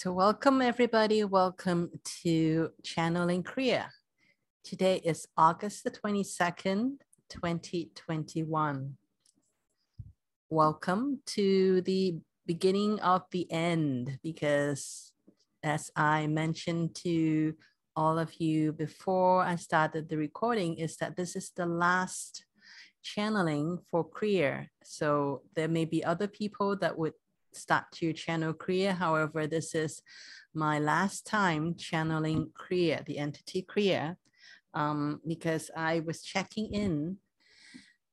So, 0.00 0.12
welcome 0.12 0.62
everybody. 0.62 1.24
Welcome 1.24 1.90
to 2.22 2.70
Channeling 2.84 3.42
Kriya. 3.42 3.86
Today 4.62 5.00
is 5.04 5.26
August 5.36 5.82
the 5.82 5.90
22nd, 5.90 6.98
2021. 7.28 8.96
Welcome 10.50 11.18
to 11.26 11.80
the 11.80 12.16
beginning 12.46 13.00
of 13.00 13.24
the 13.32 13.50
end 13.50 14.20
because, 14.22 15.10
as 15.64 15.90
I 15.96 16.28
mentioned 16.28 16.94
to 17.02 17.54
all 17.96 18.20
of 18.20 18.32
you 18.40 18.72
before 18.72 19.42
I 19.42 19.56
started 19.56 20.08
the 20.08 20.16
recording, 20.16 20.76
is 20.76 20.96
that 20.98 21.16
this 21.16 21.34
is 21.34 21.50
the 21.56 21.66
last 21.66 22.44
channeling 23.02 23.80
for 23.90 24.08
Kriya. 24.08 24.68
So, 24.84 25.42
there 25.56 25.66
may 25.66 25.86
be 25.86 26.04
other 26.04 26.28
people 26.28 26.76
that 26.76 26.96
would 26.96 27.14
start 27.52 27.84
to 27.94 28.12
channel 28.12 28.52
Kriya. 28.54 28.96
However, 28.96 29.46
this 29.46 29.74
is 29.74 30.02
my 30.54 30.78
last 30.78 31.26
time 31.26 31.74
channeling 31.76 32.50
Kriya, 32.58 33.04
the 33.04 33.18
entity 33.18 33.62
Kriya, 33.62 34.16
um, 34.74 35.20
because 35.26 35.70
I 35.76 36.00
was 36.00 36.22
checking 36.22 36.72
in 36.72 37.18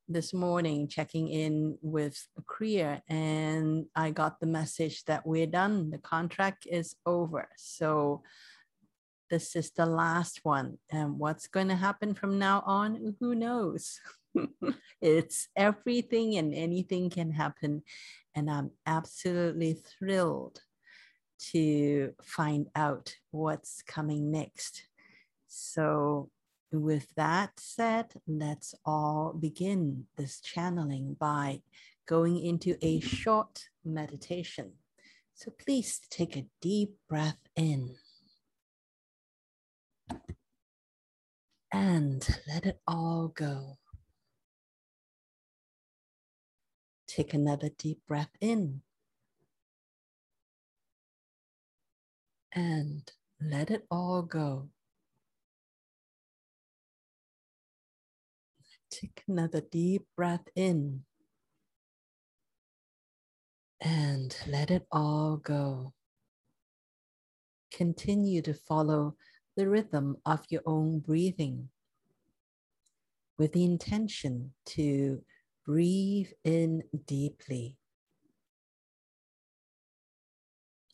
this 0.08 0.34
morning, 0.34 0.88
checking 0.88 1.30
in 1.30 1.77
with 1.81 2.27
Kriya, 2.45 3.02
and 3.09 3.85
I 3.95 4.11
got 4.11 4.39
the 4.39 4.45
message 4.45 5.03
that 5.05 5.25
we're 5.25 5.47
done. 5.47 5.89
The 5.89 5.97
contract 5.97 6.67
is 6.70 6.95
over. 7.05 7.49
So 7.58 8.22
this 9.30 9.55
is 9.55 9.72
the 9.72 9.86
last 9.86 10.41
one. 10.44 10.77
And 10.91 11.17
what's 11.17 11.47
going 11.47 11.70
to 11.70 11.75
happen 11.75 12.13
from 12.13 12.38
now 12.38 12.63
on? 12.66 13.16
Who 13.20 13.36
knows? 13.36 13.99
it's 15.02 15.47
everything 15.55 16.38
and 16.38 16.53
anything 16.53 17.09
can 17.09 17.31
happen. 17.31 17.83
And 18.35 18.52
I'm 18.52 18.71
absolutely 18.85 19.73
thrilled 19.73 20.59
to 21.52 22.14
find 22.22 22.67
out 22.75 23.16
what's 23.31 23.81
coming 23.81 24.30
next. 24.31 24.83
So, 25.47 26.30
with 26.72 27.08
that 27.16 27.52
said, 27.58 28.13
let's 28.28 28.75
all 28.86 29.33
begin 29.33 30.06
this 30.17 30.41
channeling 30.41 31.16
by 31.17 31.61
going 32.06 32.44
into 32.44 32.78
a 32.81 33.00
short 33.00 33.69
meditation. 33.86 34.73
So, 35.33 35.52
please 35.52 36.02
take 36.09 36.36
a 36.36 36.45
deep 36.61 36.95
breath 37.08 37.39
in. 37.56 37.95
And 41.72 42.25
let 42.47 42.66
it 42.66 42.80
all 42.88 43.30
go. 43.30 43.78
Take 47.16 47.33
another 47.33 47.69
deep 47.77 48.02
breath 48.09 48.35
in. 48.41 48.81
And 52.52 53.09
let 53.39 53.72
it 53.72 53.85
all 53.89 54.22
go. 54.22 54.67
Take 58.91 59.23
another 59.30 59.61
deep 59.61 60.05
breath 60.17 60.44
in. 60.57 61.05
And 63.79 64.35
let 64.45 64.69
it 64.69 64.85
all 64.91 65.38
go. 65.38 65.94
Continue 67.72 68.41
to 68.41 68.53
follow 68.53 69.16
the 69.55 69.69
rhythm 69.69 70.17
of 70.25 70.41
your 70.50 70.63
own 70.66 71.00
breathing 71.00 71.69
with 73.38 73.53
the 73.53 73.63
intention 73.63 74.52
to 74.66 75.23
breathe 75.66 76.30
in 76.44 76.83
deeply. 77.05 77.77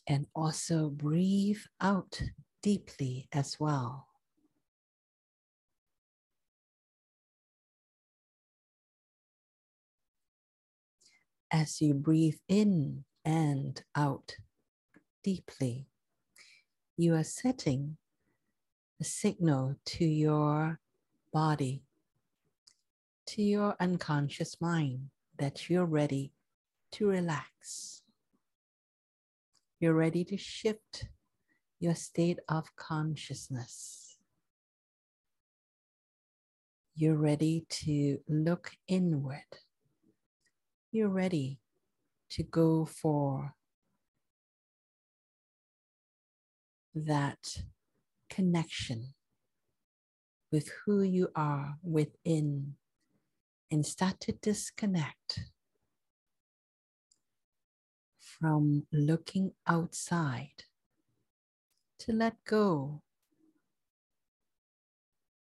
And 0.07 0.25
also 0.33 0.89
breathe 0.89 1.61
out 1.79 2.21
deeply 2.63 3.27
as 3.31 3.59
well. 3.59 4.07
As 11.51 11.81
you 11.81 11.93
breathe 11.93 12.39
in 12.47 13.03
and 13.25 13.81
out 13.95 14.35
deeply, 15.23 15.87
you 16.97 17.13
are 17.15 17.23
setting 17.23 17.97
a 18.99 19.03
signal 19.03 19.75
to 19.85 20.05
your 20.05 20.79
body 21.33 21.83
to 23.27 23.41
your 23.41 23.75
unconscious 23.79 24.59
mind 24.59 25.09
that 25.37 25.69
you're 25.69 25.85
ready 25.85 26.33
to 26.93 27.07
relax. 27.07 28.01
You're 29.79 29.95
ready 29.95 30.23
to 30.25 30.37
shift 30.37 31.07
your 31.79 31.95
state 31.95 32.39
of 32.47 32.75
consciousness. 32.75 34.17
You're 36.95 37.17
ready 37.17 37.65
to 37.69 38.19
look 38.27 38.73
inward. 38.87 39.57
You're 40.91 41.09
ready 41.09 41.59
to 42.31 42.43
go 42.43 42.85
for 42.85 43.53
that 46.93 47.63
connection 48.29 49.13
with 50.51 50.69
who 50.85 51.01
you 51.01 51.29
are 51.35 51.77
within 51.81 52.75
and 53.71 53.85
start 53.85 54.19
to 54.19 54.33
disconnect 54.33 55.39
from 58.19 58.85
looking 58.91 59.53
outside 59.65 60.65
to 61.99 62.11
let 62.11 62.35
go 62.45 63.01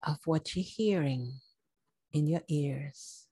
of 0.04 0.18
what 0.26 0.56
you're 0.56 0.66
hearing 0.66 1.34
in 2.14 2.28
your 2.28 2.42
ears. 2.48 3.28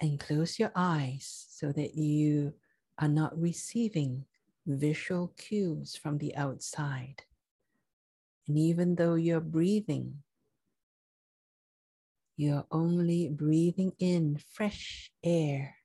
And 0.00 0.18
close 0.18 0.58
your 0.58 0.72
eyes 0.74 1.46
so 1.50 1.70
that 1.72 1.94
you 1.94 2.54
are 2.98 3.08
not 3.08 3.40
receiving 3.40 4.24
visual 4.66 5.32
cues 5.36 5.94
from 5.94 6.18
the 6.18 6.34
outside. 6.34 7.22
And 8.48 8.58
even 8.58 8.96
though 8.96 9.14
you're 9.14 9.40
breathing, 9.40 10.24
you're 12.42 12.66
only 12.72 13.28
breathing 13.28 13.92
in 14.00 14.36
fresh 14.52 15.12
air. 15.22 15.76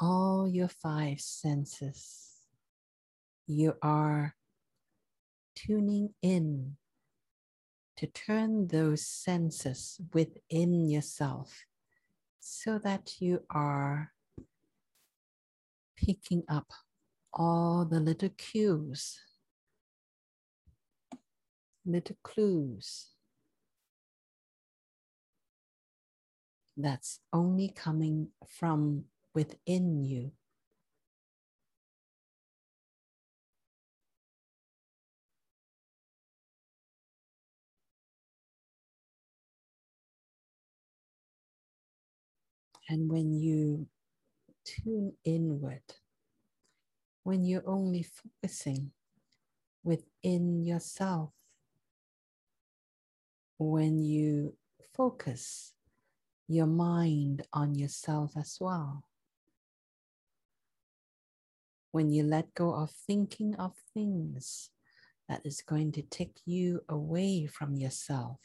All 0.00 0.48
your 0.48 0.68
five 0.68 1.20
senses, 1.20 2.32
you 3.46 3.74
are 3.82 4.34
tuning 5.54 6.14
in 6.22 6.76
to 7.98 8.06
turn 8.06 8.68
those 8.68 9.06
senses 9.06 10.00
within 10.14 10.88
yourself 10.88 11.64
so 12.40 12.78
that 12.78 13.20
you 13.20 13.42
are 13.50 14.12
picking 15.96 16.42
up 16.48 16.72
all 17.32 17.84
the 17.84 18.00
little 18.00 18.30
cues, 18.38 19.20
little 21.86 22.18
clues 22.22 23.14
that's 26.76 27.20
only 27.32 27.68
coming 27.68 28.28
from 28.46 29.04
within 29.34 30.04
you. 30.04 30.32
And 42.88 43.10
when 43.10 43.32
you 43.32 43.86
tune 44.66 45.12
inward 45.24 45.82
when 47.22 47.44
you're 47.44 47.68
only 47.68 48.04
focusing 48.04 48.90
within 49.82 50.64
yourself. 50.64 51.30
When 53.58 54.02
you 54.02 54.54
focus 54.94 55.72
your 56.48 56.66
mind 56.66 57.46
on 57.52 57.74
yourself 57.74 58.32
as 58.36 58.58
well. 58.60 59.04
When 61.92 62.10
you 62.10 62.24
let 62.24 62.54
go 62.54 62.74
of 62.74 62.90
thinking 62.90 63.54
of 63.56 63.72
things 63.94 64.70
that 65.28 65.40
is 65.44 65.62
going 65.62 65.92
to 65.92 66.02
take 66.02 66.36
you 66.44 66.82
away 66.88 67.46
from 67.46 67.76
yourself. 67.76 68.38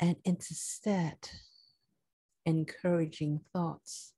And 0.00 0.16
instead, 0.24 1.18
encouraging 2.46 3.40
thoughts 3.52 4.12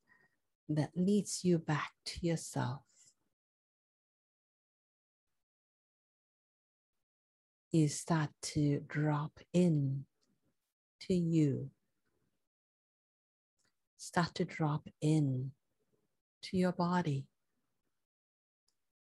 that 0.69 0.91
leads 0.97 1.45
you 1.45 1.59
back 1.59 1.93
to 2.07 2.27
yourself. 2.27 2.83
you 7.75 7.89
start 7.89 8.31
to 8.41 8.79
drop 8.87 9.41
in 9.53 10.05
to 11.01 11.13
you. 11.13 11.69
Start 13.97 14.33
to 14.37 14.45
drop 14.45 14.87
in 15.01 15.51
to 16.43 16.57
your 16.57 16.71
body. 16.71 17.27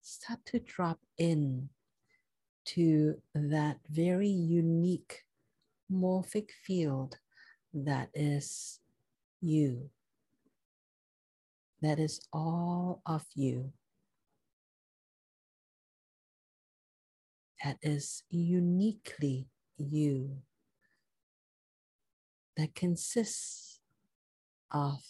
Start 0.02 0.40
to 0.44 0.58
drop 0.58 0.98
in 1.16 1.70
to 2.66 3.14
that 3.34 3.78
very 3.88 4.28
unique 4.28 5.24
morphic 5.90 6.50
field 6.66 7.16
that 7.72 8.10
is 8.12 8.78
you. 9.40 9.90
That 11.82 11.98
is 11.98 12.20
all 12.32 13.02
of 13.06 13.24
you. 13.34 13.72
That 17.64 17.78
is 17.82 18.22
uniquely 18.30 19.48
you. 19.78 20.38
That 22.56 22.74
consists 22.74 23.80
of 24.70 25.00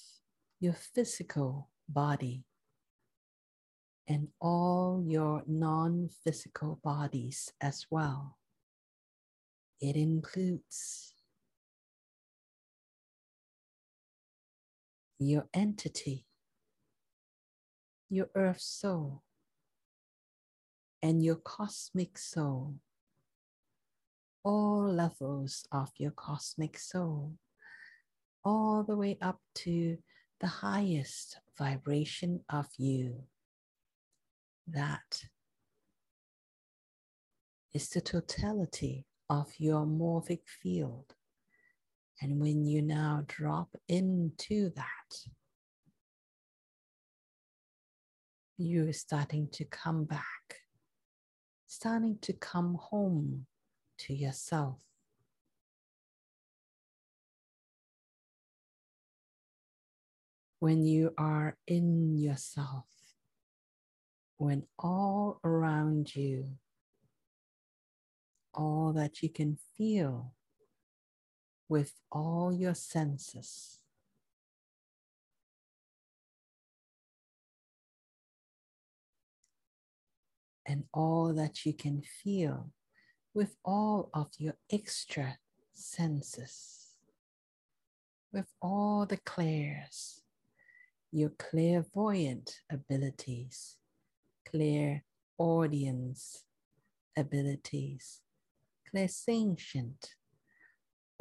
your 0.60 0.74
physical 0.74 1.68
body 1.88 2.44
and 4.08 4.28
all 4.40 5.02
your 5.06 5.42
non 5.46 6.10
physical 6.24 6.80
bodies 6.82 7.52
as 7.60 7.86
well. 7.90 8.36
It 9.80 9.96
includes 9.96 11.14
your 15.20 15.46
entity, 15.52 16.24
your 18.08 18.28
earth 18.34 18.60
soul, 18.60 19.22
and 21.02 21.22
your 21.22 21.36
cosmic 21.36 22.16
soul, 22.16 22.74
all 24.42 24.90
levels 24.90 25.66
of 25.70 25.90
your 25.98 26.10
cosmic 26.10 26.78
soul, 26.78 27.34
all 28.44 28.82
the 28.82 28.96
way 28.96 29.18
up 29.20 29.40
to 29.54 29.98
the 30.40 30.46
highest 30.46 31.38
vibration 31.58 32.40
of 32.48 32.66
you. 32.78 33.24
That 34.66 35.24
is 37.74 37.90
the 37.90 38.00
totality 38.00 39.04
of 39.28 39.52
your 39.58 39.84
morphic 39.84 40.40
field. 40.46 41.14
And 42.22 42.38
when 42.38 42.64
you 42.66 42.82
now 42.82 43.24
drop 43.26 43.68
into 43.88 44.70
that, 44.76 45.16
you're 48.58 48.92
starting 48.92 49.48
to 49.52 49.64
come 49.64 50.04
back, 50.04 50.60
starting 51.66 52.18
to 52.22 52.34
come 52.34 52.74
home 52.74 53.46
to 54.00 54.14
yourself. 54.14 54.76
When 60.58 60.84
you 60.84 61.14
are 61.16 61.56
in 61.66 62.18
yourself, 62.18 62.84
when 64.36 64.64
all 64.78 65.40
around 65.42 66.14
you 66.14 66.50
all 68.52 68.92
that 68.94 69.22
you 69.22 69.30
can 69.30 69.56
feel 69.76 70.34
with 71.70 71.92
all 72.10 72.52
your 72.52 72.74
senses. 72.74 73.78
And 80.66 80.84
all 80.92 81.32
that 81.34 81.64
you 81.64 81.72
can 81.72 82.02
feel 82.02 82.70
with 83.32 83.56
all 83.64 84.10
of 84.12 84.28
your 84.38 84.54
extra 84.70 85.38
senses, 85.72 86.88
with 88.32 88.46
all 88.60 89.06
the 89.06 89.16
clairs, 89.18 90.22
your 91.12 91.30
clairvoyant 91.30 92.60
abilities, 92.70 93.76
clear 94.48 95.04
audience 95.38 96.44
abilities, 97.16 98.20
clairsentient, 98.92 100.14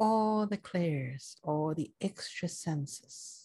all 0.00 0.46
the 0.46 0.56
clairs, 0.56 1.36
all 1.44 1.74
the 1.74 1.92
extra 2.00 2.48
senses 2.48 3.40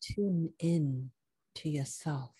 tune 0.00 0.52
in 0.58 1.10
to 1.56 1.68
yourself. 1.68 2.34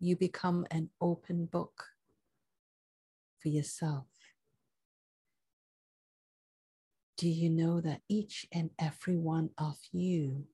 You 0.00 0.16
become 0.16 0.66
an 0.70 0.90
open 1.00 1.46
book 1.46 1.84
for 3.42 3.48
yourself. 3.48 4.06
Do 7.16 7.28
you 7.28 7.50
know 7.50 7.80
that 7.80 8.02
each 8.08 8.46
and 8.52 8.70
every 8.78 9.16
one 9.16 9.50
of 9.58 9.76
you 9.90 10.46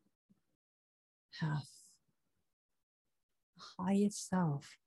have 1.40 1.66
a 3.58 3.82
higher 3.82 4.08
self 4.08 4.78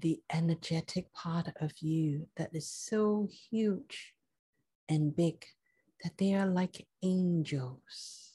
the 0.00 0.20
energetic 0.32 1.12
part 1.12 1.48
of 1.60 1.72
you 1.80 2.26
that 2.36 2.50
is 2.52 2.68
so 2.68 3.28
huge 3.50 4.14
and 4.88 5.14
big 5.14 5.44
that 6.02 6.16
they 6.18 6.34
are 6.34 6.46
like 6.46 6.86
angels. 7.02 8.32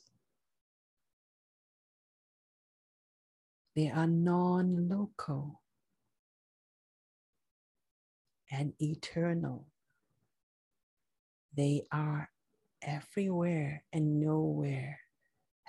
They 3.75 3.89
are 3.89 4.07
non 4.07 4.87
local 4.87 5.61
and 8.51 8.73
eternal. 8.79 9.67
They 11.55 11.83
are 11.91 12.29
everywhere 12.81 13.83
and 13.91 14.19
nowhere 14.19 14.99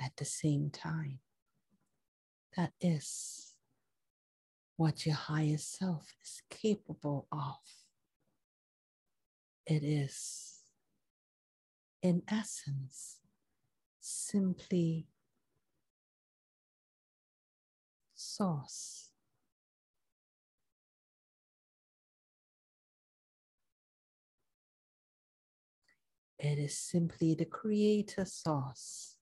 at 0.00 0.17
the 0.17 0.25
same 0.25 0.70
time. 0.70 1.19
That 2.56 2.72
is 2.81 3.56
what 4.76 5.06
your 5.06 5.14
higher 5.14 5.56
self 5.56 6.12
is 6.23 6.43
capable 6.50 7.26
of. 7.32 7.56
It 9.67 9.82
is, 9.82 10.61
in 12.02 12.23
essence, 12.28 13.19
simply 14.00 15.08
source. 18.15 19.10
It 26.39 26.58
is 26.58 26.77
simply 26.79 27.34
the 27.34 27.46
creator 27.46 28.27
source 28.27 29.16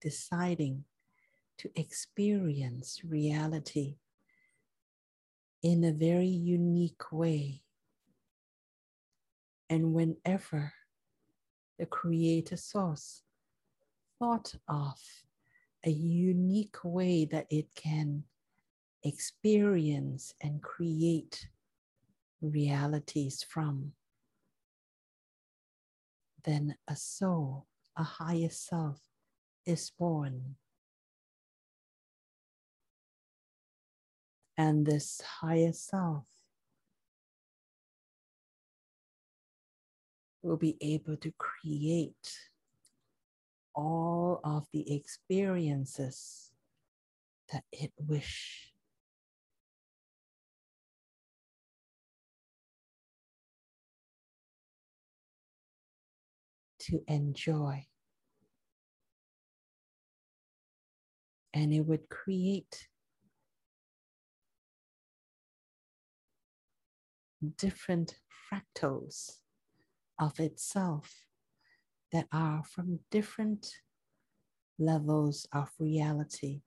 deciding 0.00 0.84
to 1.58 1.70
experience 1.74 3.00
reality 3.04 3.96
in 5.62 5.84
a 5.84 5.92
very 5.92 6.26
unique 6.26 7.12
way. 7.12 7.62
And 9.68 9.92
whenever 9.92 10.72
the 11.78 11.86
Creator 11.86 12.56
Source 12.56 13.22
thought 14.18 14.54
of 14.68 14.98
a 15.84 15.90
unique 15.90 16.78
way 16.82 17.24
that 17.26 17.46
it 17.50 17.74
can 17.74 18.24
experience 19.02 20.34
and 20.42 20.62
create 20.62 21.46
realities 22.42 23.42
from, 23.42 23.92
then 26.44 26.74
a 26.88 26.96
soul, 26.96 27.66
a 27.96 28.02
higher 28.02 28.50
self, 28.50 29.09
is 29.70 29.92
born. 29.98 30.56
And 34.58 34.84
this 34.84 35.20
higher 35.20 35.72
self 35.72 36.26
will 40.42 40.56
be 40.56 40.76
able 40.80 41.16
to 41.16 41.32
create 41.38 42.36
all 43.74 44.40
of 44.44 44.66
the 44.72 44.94
experiences 44.94 46.50
that 47.52 47.64
it 47.72 47.92
wish. 47.98 48.66
to 56.80 57.02
enjoy. 57.08 57.89
And 61.52 61.72
it 61.72 61.80
would 61.80 62.08
create 62.08 62.88
different 67.56 68.14
fractals 68.52 69.38
of 70.18 70.38
itself 70.38 71.26
that 72.12 72.26
are 72.32 72.62
from 72.64 73.00
different 73.10 73.76
levels 74.78 75.46
of 75.52 75.70
reality. 75.78 76.62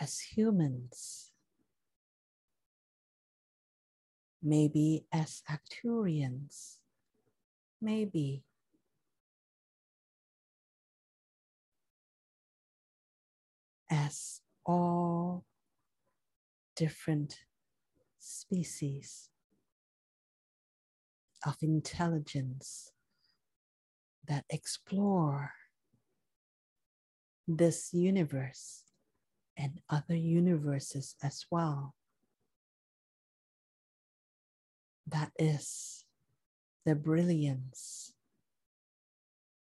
As 0.00 0.18
humans, 0.20 1.30
maybe 4.42 5.04
as 5.12 5.42
Arcturians, 5.48 6.78
maybe 7.80 8.44
as 13.92 14.40
all 14.64 15.44
different 16.74 17.36
species 18.18 19.28
of 21.46 21.56
intelligence 21.60 22.90
that 24.26 24.44
explore 24.48 25.52
this 27.46 27.90
universe 27.92 28.84
and 29.58 29.80
other 29.90 30.16
universes 30.16 31.16
as 31.22 31.44
well. 31.50 31.94
That 35.06 35.32
is 35.38 36.06
the 36.86 36.94
brilliance 36.94 38.14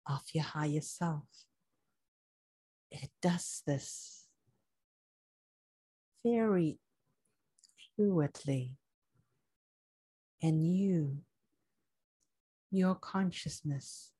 of 0.07 0.21
your 0.35 0.45
higher 0.45 0.83
self. 0.83 1.50
It 2.91 3.11
does 3.23 3.63
this 3.67 4.27
very 6.25 6.79
fluidly, 7.99 8.73
and 10.43 10.67
you, 10.67 11.19
your 12.71 12.95
consciousness, 12.97 14.13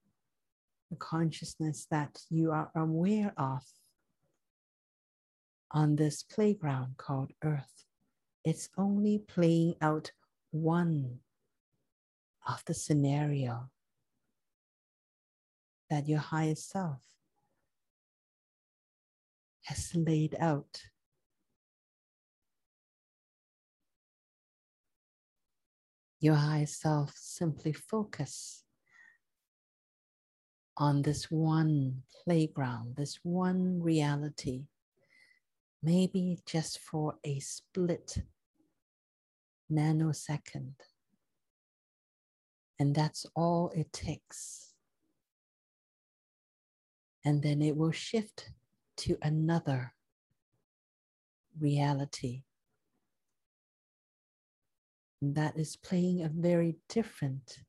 the 0.91 0.97
consciousness 0.97 1.87
that 1.91 2.23
you 2.31 2.53
are 2.53 2.71
aware 2.75 3.33
of 3.37 3.63
on 5.73 5.97
this 5.97 6.23
playground 6.23 6.97
called 6.97 7.33
Earth, 7.43 7.85
it's 8.45 8.69
only 8.77 9.19
playing 9.19 9.75
out 9.81 10.13
one 10.51 11.19
of 12.49 12.65
the 12.67 12.75
scenario 12.75 13.71
that 15.89 16.09
your 16.09 16.19
higher 16.19 16.55
self 16.55 17.03
has 19.71 19.95
laid 19.95 20.35
out. 20.41 20.83
Your 26.19 26.35
higher 26.35 26.67
self 26.67 27.13
simply 27.17 27.73
focus 27.73 28.65
on 30.77 31.03
this 31.03 31.31
one 31.31 32.03
playground, 32.25 32.97
this 32.97 33.21
one 33.23 33.81
reality, 33.81 34.65
maybe 35.85 36.41
just 36.47 36.81
for 36.81 37.15
a 37.25 37.39
split 37.39 38.19
nanosecond. 39.71 40.75
And 42.81 42.93
that's 42.93 43.25
all 43.37 43.71
it 43.73 43.93
takes. 43.93 44.75
And 47.25 47.41
then 47.41 47.63
it 47.63 47.77
will 47.77 47.93
shift 47.93 48.51
to 49.01 49.17
another 49.23 49.95
reality 51.59 52.43
that 55.23 55.59
is 55.59 55.75
playing 55.77 56.23
a 56.23 56.29
very 56.29 56.77
different 56.87 57.61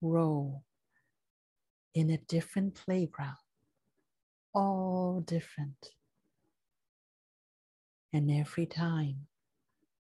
role 0.00 0.62
in 1.94 2.10
a 2.10 2.18
different 2.28 2.76
playground, 2.76 3.36
all 4.54 5.20
different. 5.26 5.90
And 8.12 8.30
every 8.30 8.66
time, 8.66 9.26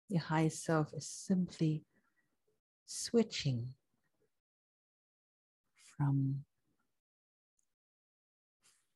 your 0.10 0.22
high 0.22 0.50
self 0.50 0.94
is 0.94 1.08
simply 1.08 1.84
switching 2.86 3.70
from 5.98 6.44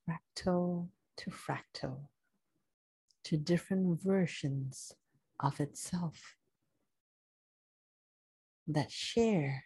fractal 0.05 0.89
to 1.19 1.29
fractal 1.31 2.07
to 3.25 3.35
different 3.35 4.01
versions 4.01 4.93
of 5.39 5.59
itself 5.59 6.37
that 8.67 8.89
share 8.89 9.65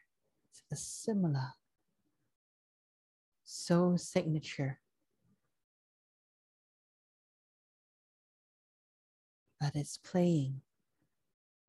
a 0.72 0.76
similar 0.76 1.54
soul 3.44 3.98
signature. 3.98 4.80
But 9.60 9.76
it's 9.76 9.98
playing 9.98 10.62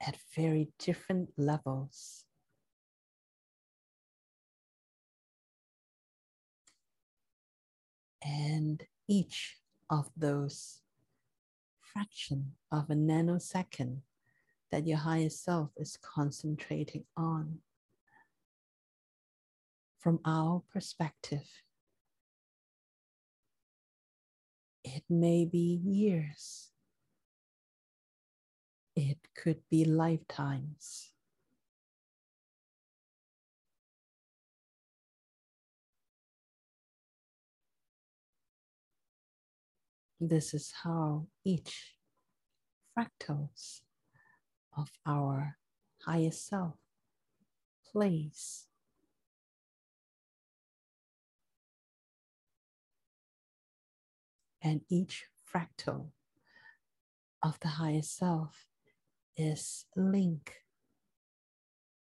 at 0.00 0.16
very 0.34 0.68
different 0.78 1.30
levels. 1.36 2.24
And 8.22 8.82
each 9.06 9.58
of 9.90 10.10
those 10.16 10.80
fraction 11.80 12.52
of 12.72 12.90
a 12.90 12.94
nanosecond 12.94 13.98
that 14.70 14.86
your 14.86 14.98
higher 14.98 15.30
self 15.30 15.70
is 15.76 15.96
concentrating 16.02 17.04
on. 17.16 17.58
From 20.00 20.20
our 20.24 20.62
perspective, 20.72 21.48
it 24.82 25.04
may 25.08 25.44
be 25.44 25.80
years, 25.84 26.70
it 28.96 29.18
could 29.34 29.60
be 29.70 29.84
lifetimes. 29.84 31.13
This 40.20 40.54
is 40.54 40.72
how 40.82 41.26
each 41.44 41.96
fractals 42.96 43.80
of 44.76 44.88
our 45.06 45.58
highest 46.02 46.46
self 46.46 46.76
plays. 47.90 48.66
And 54.62 54.80
each 54.88 55.26
fractal 55.52 56.10
of 57.42 57.60
the 57.60 57.68
highest 57.68 58.16
self 58.16 58.66
is 59.36 59.84
linked, 59.94 60.54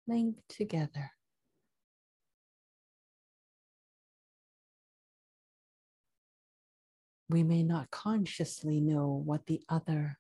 linked 0.08 0.50
together. 0.50 1.12
We 7.32 7.44
may 7.44 7.64
not 7.64 7.90
consciously 7.92 8.82
know 8.82 9.08
what 9.08 9.46
the 9.46 9.62
other 9.70 10.18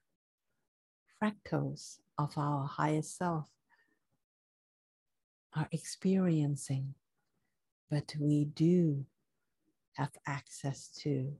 fractals 1.21 1.99
of 2.17 2.37
our 2.37 2.65
highest 2.65 3.17
self 3.17 3.47
are 5.53 5.67
experiencing, 5.73 6.93
but 7.89 8.15
we 8.17 8.45
do 8.45 9.05
have 9.95 10.11
access 10.25 10.87
to 11.01 11.33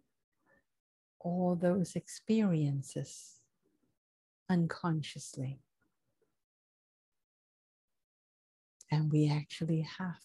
all 1.22 1.56
those 1.56 1.96
experiences 1.96 3.40
unconsciously. 4.50 5.62
And 8.92 9.10
we 9.10 9.32
actually 9.32 9.88
have 10.00 10.20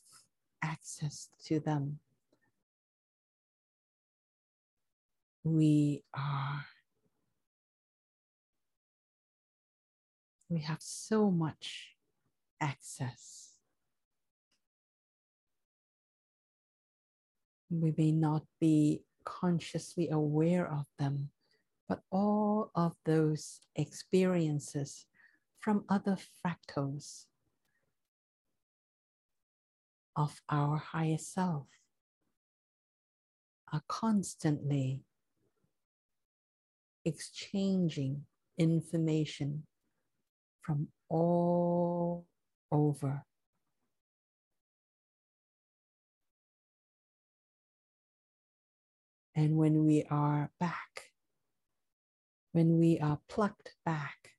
access 0.61 1.29
to 1.45 1.61
them. 1.61 2.01
We 5.47 6.03
are, 6.13 6.65
we 10.49 10.59
have 10.63 10.83
so 10.83 11.31
much 11.31 11.95
access. 12.61 13.53
We 17.71 17.95
may 17.97 18.11
not 18.11 18.43
be 18.59 19.03
consciously 19.25 20.09
aware 20.11 20.69
of 20.69 20.87
them, 20.99 21.31
but 21.89 22.01
all 22.11 22.73
of 22.75 22.97
those 23.05 23.61
experiences 23.77 25.07
from 25.61 25.85
other 25.89 26.17
fractals 26.45 27.27
of 30.17 30.43
our 30.49 30.79
higher 30.79 31.19
self 31.19 31.69
are 33.73 33.83
constantly 33.87 35.05
exchanging 37.07 38.27
information 38.59 39.63
from 40.61 40.89
all 41.09 42.27
over. 42.73 43.23
And 49.37 49.57
when 49.57 49.85
we 49.85 50.05
are 50.11 50.51
back, 50.59 51.13
when 52.53 52.79
we 52.79 52.99
are 52.99 53.21
plucked 53.29 53.75
back 53.85 54.31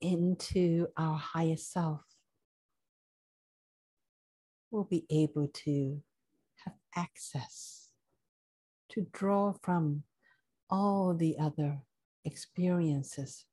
into 0.00 0.86
our 0.96 1.16
higher 1.16 1.56
self, 1.56 2.02
we'll 4.70 4.84
be 4.84 5.06
able 5.10 5.48
to 5.48 6.02
have 6.64 6.74
access 6.94 7.81
to 8.92 9.06
draw 9.12 9.54
from 9.62 10.02
all 10.68 11.14
the 11.14 11.36
other 11.38 11.78
experiences 12.24 13.46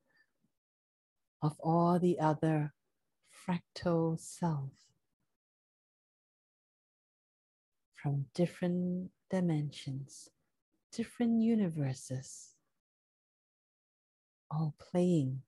of 1.41 1.55
all 1.59 1.97
the 1.99 2.19
other 2.19 2.73
fractal 3.31 4.19
self 4.19 4.71
from 7.95 8.25
different 8.33 9.09
dimensions, 9.29 10.29
different 10.91 11.41
universes, 11.41 12.55
all 14.51 14.73
playing 14.79 15.41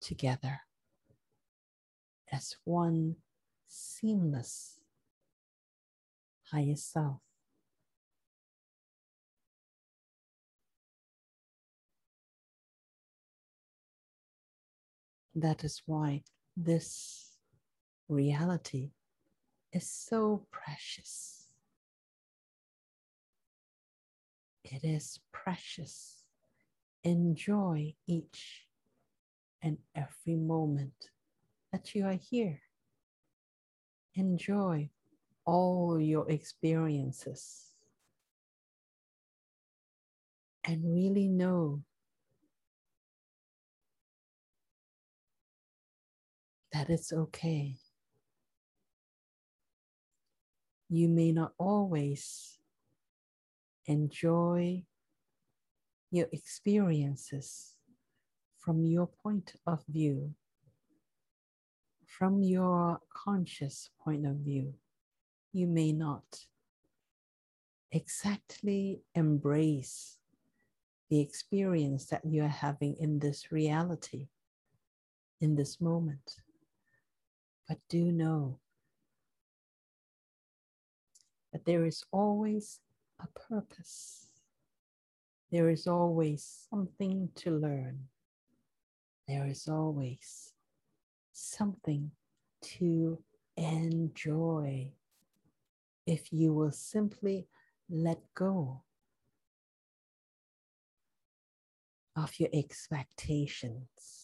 together 0.00 0.60
as 2.32 2.56
one 2.64 3.16
seamless 3.68 4.80
higher 6.50 6.76
self. 6.76 7.20
That 15.34 15.64
is 15.64 15.82
why 15.86 16.22
this 16.56 17.30
reality 18.08 18.90
is 19.72 19.88
so 19.88 20.46
precious. 20.50 21.48
It 24.64 24.84
is 24.84 25.18
precious. 25.32 26.24
Enjoy 27.04 27.94
each 28.06 28.66
and 29.62 29.78
every 29.94 30.36
moment 30.36 31.10
that 31.72 31.94
you 31.94 32.04
are 32.06 32.18
here. 32.30 32.60
Enjoy 34.14 34.90
all 35.44 35.98
your 35.98 36.30
experiences 36.30 37.72
and 40.64 40.94
really 40.94 41.28
know 41.28 41.82
that 46.72 46.90
it's 46.90 47.12
okay. 47.12 47.76
You 50.88 51.08
may 51.08 51.32
not 51.32 51.52
always 51.58 52.58
enjoy 53.86 54.84
your 56.10 56.26
experiences 56.32 57.72
from 58.58 58.84
your 58.84 59.06
point 59.06 59.54
of 59.66 59.82
view, 59.88 60.34
from 62.06 62.42
your 62.42 63.00
conscious 63.12 63.90
point 64.04 64.26
of 64.26 64.36
view. 64.36 64.74
You 65.52 65.66
may 65.66 65.92
not 65.92 66.24
exactly 67.90 69.02
embrace 69.14 70.18
the 71.10 71.20
experience 71.20 72.06
that 72.06 72.22
you 72.24 72.42
are 72.42 72.48
having 72.48 72.96
in 72.98 73.18
this 73.18 73.52
reality, 73.52 74.28
in 75.40 75.56
this 75.56 75.80
moment. 75.80 76.41
But 77.72 77.80
do 77.88 78.12
know 78.12 78.58
that 81.54 81.64
there 81.64 81.86
is 81.86 82.04
always 82.12 82.80
a 83.18 83.26
purpose. 83.28 84.26
There 85.50 85.70
is 85.70 85.86
always 85.86 86.66
something 86.68 87.30
to 87.36 87.50
learn. 87.50 88.08
There 89.26 89.46
is 89.46 89.68
always 89.68 90.52
something 91.32 92.10
to 92.76 93.18
enjoy 93.56 94.92
if 96.04 96.30
you 96.30 96.52
will 96.52 96.72
simply 96.72 97.46
let 97.88 98.18
go 98.34 98.82
of 102.16 102.38
your 102.38 102.50
expectations. 102.52 104.21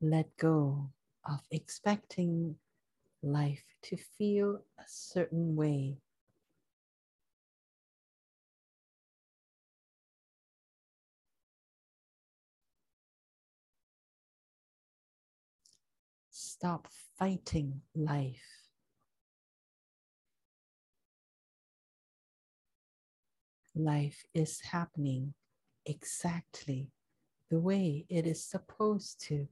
Let 0.00 0.36
go 0.36 0.90
of 1.24 1.40
expecting 1.50 2.56
life 3.22 3.64
to 3.82 3.96
feel 3.96 4.60
a 4.78 4.84
certain 4.86 5.56
way. 5.56 5.96
Stop 16.30 16.88
fighting 17.18 17.80
life. 17.94 18.66
Life 23.74 24.24
is 24.34 24.60
happening 24.60 25.34
exactly 25.84 26.90
the 27.50 27.58
way 27.58 28.06
it 28.08 28.26
is 28.26 28.42
supposed 28.42 29.20
to. 29.28 29.48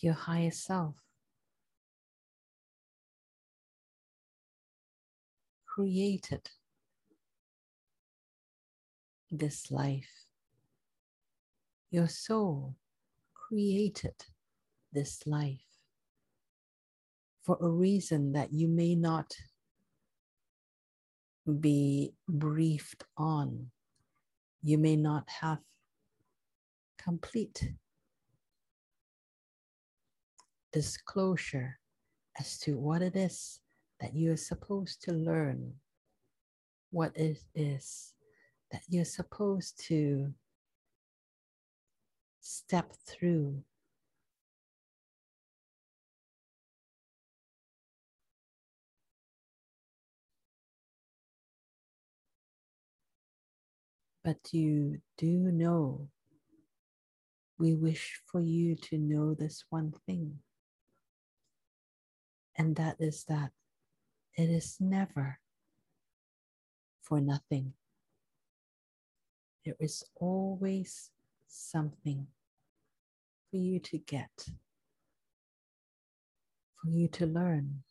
Your 0.00 0.14
higher 0.14 0.50
self. 0.50 0.94
Created 5.66 6.50
this 9.30 9.70
life. 9.70 10.26
Your 11.90 12.08
soul 12.08 12.76
created 13.34 14.14
this 14.92 15.26
life 15.26 15.64
for 17.42 17.56
a 17.60 17.68
reason 17.68 18.32
that 18.32 18.52
you 18.52 18.68
may 18.68 18.94
not 18.94 19.34
be 21.60 22.12
briefed 22.28 23.04
on. 23.16 23.70
You 24.62 24.76
may 24.76 24.96
not 24.96 25.28
have 25.40 25.60
complete 26.98 27.72
disclosure 30.72 31.78
as 32.38 32.58
to 32.58 32.76
what 32.76 33.02
it 33.02 33.16
is 33.16 33.60
that 34.00 34.14
you're 34.14 34.36
supposed 34.36 35.02
to 35.02 35.12
learn, 35.12 35.74
what 36.90 37.16
it 37.16 37.38
is 37.54 38.14
that 38.70 38.82
you're 38.88 39.04
supposed 39.04 39.82
to 39.88 40.32
step 42.40 42.92
through. 43.06 43.62
But 54.24 54.52
you 54.52 55.00
do 55.16 55.50
know, 55.50 56.08
we 57.58 57.74
wish 57.74 58.20
for 58.30 58.42
you 58.42 58.76
to 58.76 58.98
know 58.98 59.34
this 59.34 59.64
one 59.70 59.94
thing 60.06 60.38
and 62.58 62.74
that 62.74 62.96
is 62.98 63.24
that 63.28 63.52
it 64.36 64.50
is 64.50 64.76
never 64.80 65.38
for 67.00 67.20
nothing. 67.20 67.72
There 69.64 69.76
is 69.78 70.04
always 70.16 71.10
something 71.46 72.26
for 73.50 73.56
you 73.56 73.78
to 73.80 73.98
get, 73.98 74.48
for 76.82 76.90
you 76.90 77.08
to 77.08 77.26
learn. 77.26 77.82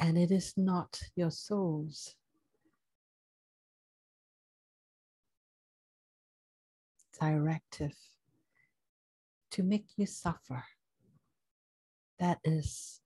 And 0.00 0.18
it 0.18 0.30
is 0.30 0.54
not 0.56 1.00
your 1.16 1.30
soul's 1.30 2.14
directive 7.20 7.94
to 9.58 9.64
make 9.64 9.88
you 9.96 10.06
suffer. 10.06 10.62
That 12.20 12.38
is 12.44 13.00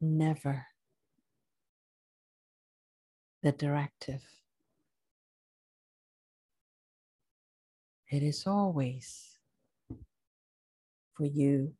never 0.00 0.64
the 3.42 3.52
directive. 3.52 4.22
It 8.10 8.22
is 8.22 8.46
always 8.46 9.36
for 11.14 11.26
you 11.26 11.74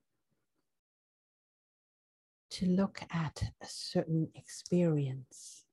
to 2.50 2.66
look 2.66 3.00
at 3.10 3.44
a 3.62 3.66
certain 3.66 4.28
experience 4.34 5.63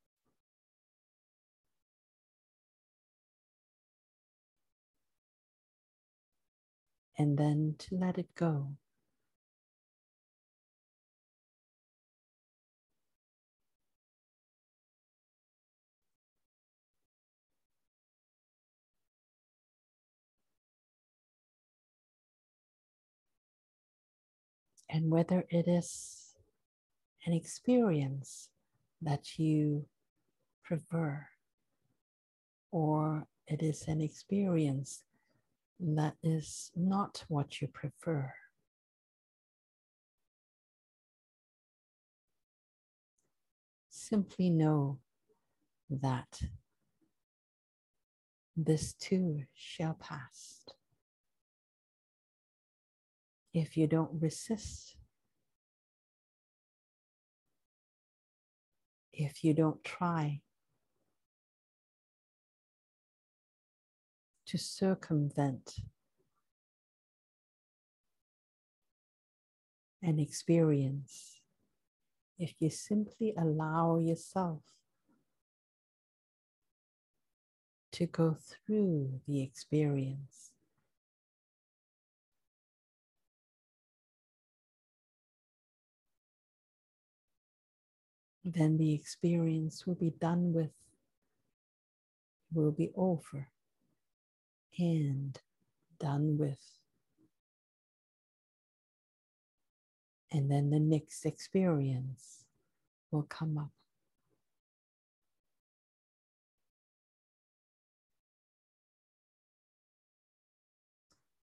And 7.21 7.37
then 7.37 7.75
to 7.77 7.95
let 7.97 8.17
it 8.17 8.33
go. 8.33 8.77
and 24.93 25.09
whether 25.09 25.45
it 25.49 25.69
is 25.69 26.35
an 27.25 27.31
experience 27.31 28.49
that 29.01 29.39
you 29.39 29.85
prefer 30.65 31.25
or 32.71 33.25
it 33.47 33.61
is 33.61 33.87
an 33.87 34.01
experience 34.01 35.03
that 35.81 36.15
is 36.21 36.71
not 36.75 37.23
what 37.27 37.61
you 37.61 37.67
prefer. 37.67 38.31
Simply 43.89 44.49
know 44.49 44.99
that 45.89 46.41
this 48.55 48.93
too 48.93 49.43
shall 49.53 49.95
pass 49.95 50.61
if 53.53 53.75
you 53.75 53.87
don't 53.87 54.11
resist, 54.21 54.95
if 59.13 59.43
you 59.43 59.53
don't 59.53 59.83
try 59.83 60.41
to 64.51 64.57
circumvent 64.57 65.77
an 70.03 70.19
experience, 70.19 71.39
if 72.37 72.55
you 72.59 72.69
simply 72.69 73.33
allow 73.37 73.97
yourself 73.97 74.61
to 77.93 78.05
go 78.07 78.35
through 78.35 79.21
the 79.25 79.41
experience. 79.41 80.49
then 88.43 88.75
the 88.75 88.93
experience 88.93 89.85
will 89.85 89.95
be 89.95 90.09
done 90.09 90.51
with, 90.51 90.71
will 92.51 92.71
be 92.71 92.89
over 92.95 93.47
and 94.81 95.39
done 95.99 96.37
with. 96.39 96.59
And 100.31 100.49
then 100.49 100.71
the 100.71 100.79
next 100.79 101.25
experience 101.25 102.45
will 103.11 103.23
come 103.23 103.57
up. 103.59 103.69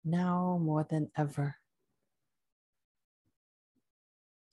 Now 0.05 0.59
more 0.61 0.85
than 0.90 1.11
ever, 1.16 1.57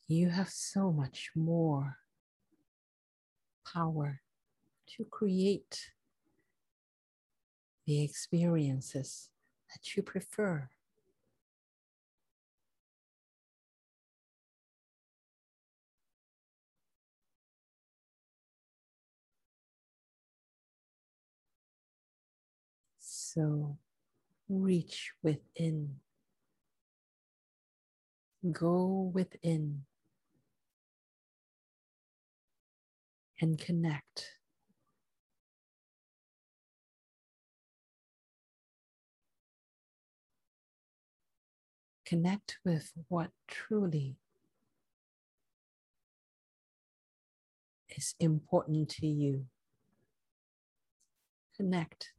you 0.08 0.30
have 0.30 0.50
so 0.50 0.92
much 0.92 1.32
more 1.36 1.98
power 3.74 4.22
to 4.98 5.06
create 5.06 5.94
the 7.88 8.04
experiences 8.04 9.30
that 9.70 9.96
you 9.96 10.04
prefer. 10.04 10.70
So 23.00 23.78
reach 24.50 25.14
within, 25.24 25.96
go 28.52 29.12
within 29.14 29.86
and 33.40 33.58
connect. 33.58 34.37
Connect 42.08 42.58
with 42.64 42.94
what 43.10 43.32
truly 43.48 44.16
is 47.90 48.16
important 48.20 48.90
to 48.90 49.08
you. 49.08 49.46
Connect 51.56 52.14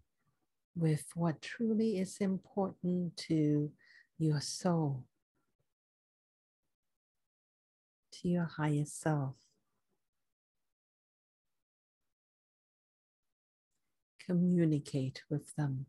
with 0.76 1.06
what 1.14 1.40
truly 1.40 1.98
is 1.98 2.18
important 2.18 3.16
to 3.16 3.70
your 4.18 4.40
soul, 4.40 5.04
to 8.12 8.28
your 8.28 8.44
higher 8.44 8.84
self. 8.84 9.36
communicate 14.28 15.22
with 15.30 15.54
them. 15.56 15.86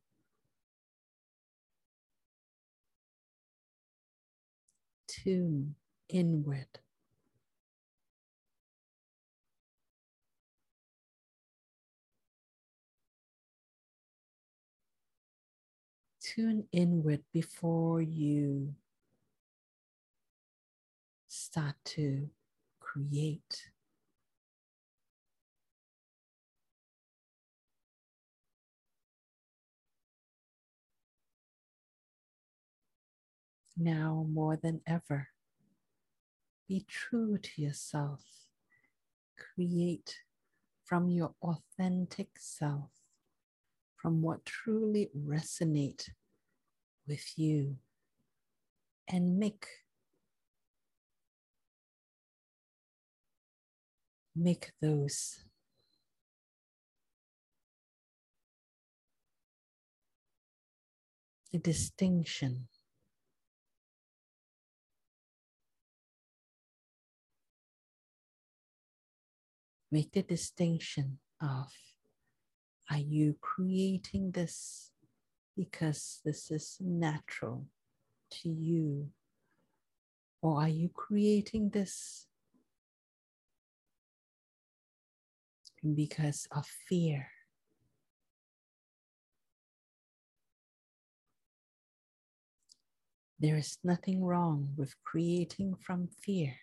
Tune 5.24 5.76
inward. 6.08 6.80
Tune 16.22 16.68
inward 16.72 17.24
before 17.34 18.02
you 18.02 18.76
start 21.28 21.76
to 21.84 22.30
create. 22.80 23.72
Now 33.80 34.26
more 34.30 34.58
than 34.58 34.82
ever. 34.86 35.30
Be 36.68 36.86
true 36.88 37.38
to 37.38 37.62
yourself. 37.62 38.22
Create 39.56 40.16
from 40.86 41.10
your 41.10 41.34
authentic 41.42 42.30
self, 42.38 42.92
from 43.96 44.22
what 44.22 44.46
truly 44.46 45.10
resonate 45.18 46.10
with 47.08 47.38
you 47.38 47.78
and 49.08 49.40
make 49.40 49.66
make 54.36 54.72
those 54.82 55.44
the 61.52 61.58
distinction 61.58 62.68
make 69.92 70.12
the 70.12 70.24
distinction 70.24 71.20
of 71.42 71.68
are 72.92 72.98
you 72.98 73.36
creating 73.40 74.32
this 74.32 74.92
because 75.56 76.22
this 76.26 76.50
is 76.50 76.78
natural 76.80 77.66
to 78.32 78.50
you? 78.50 79.10
Or 80.42 80.62
are 80.62 80.70
you 80.70 80.90
creating 80.90 81.70
this 81.70 82.26
because 85.84 86.48
of 86.52 86.66
fear? 86.66 87.28
There 93.40 93.56
is 93.56 93.78
nothing 93.84 94.24
wrong 94.24 94.74
with 94.76 94.96
creating 95.04 95.76
from 95.82 96.10
fear. 96.22 96.56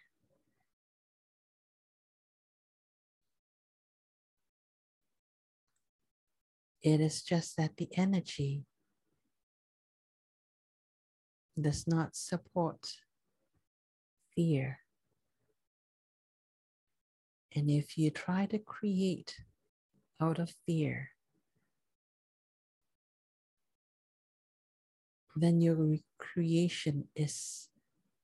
It 6.86 7.00
is 7.00 7.22
just 7.22 7.56
that 7.56 7.76
the 7.78 7.88
energy 7.96 8.64
does 11.60 11.84
not 11.84 12.14
support 12.14 12.78
fear. 14.36 14.78
And 17.56 17.68
if 17.68 17.98
you 17.98 18.12
try 18.12 18.46
to 18.46 18.60
create 18.60 19.34
out 20.20 20.38
of 20.38 20.54
fear, 20.64 21.10
then 25.34 25.60
your 25.60 25.96
creation 26.18 27.08
is 27.16 27.68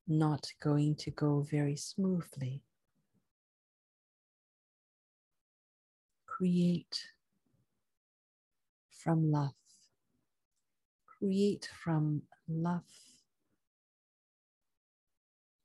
not 0.06 0.46
going 0.62 0.94
to 1.02 1.10
go 1.10 1.40
very 1.40 1.74
smoothly. 1.74 2.62
Create 6.28 7.08
from 9.02 9.32
love. 9.32 9.54
Create 11.18 11.68
from 11.82 12.22
love 12.48 12.82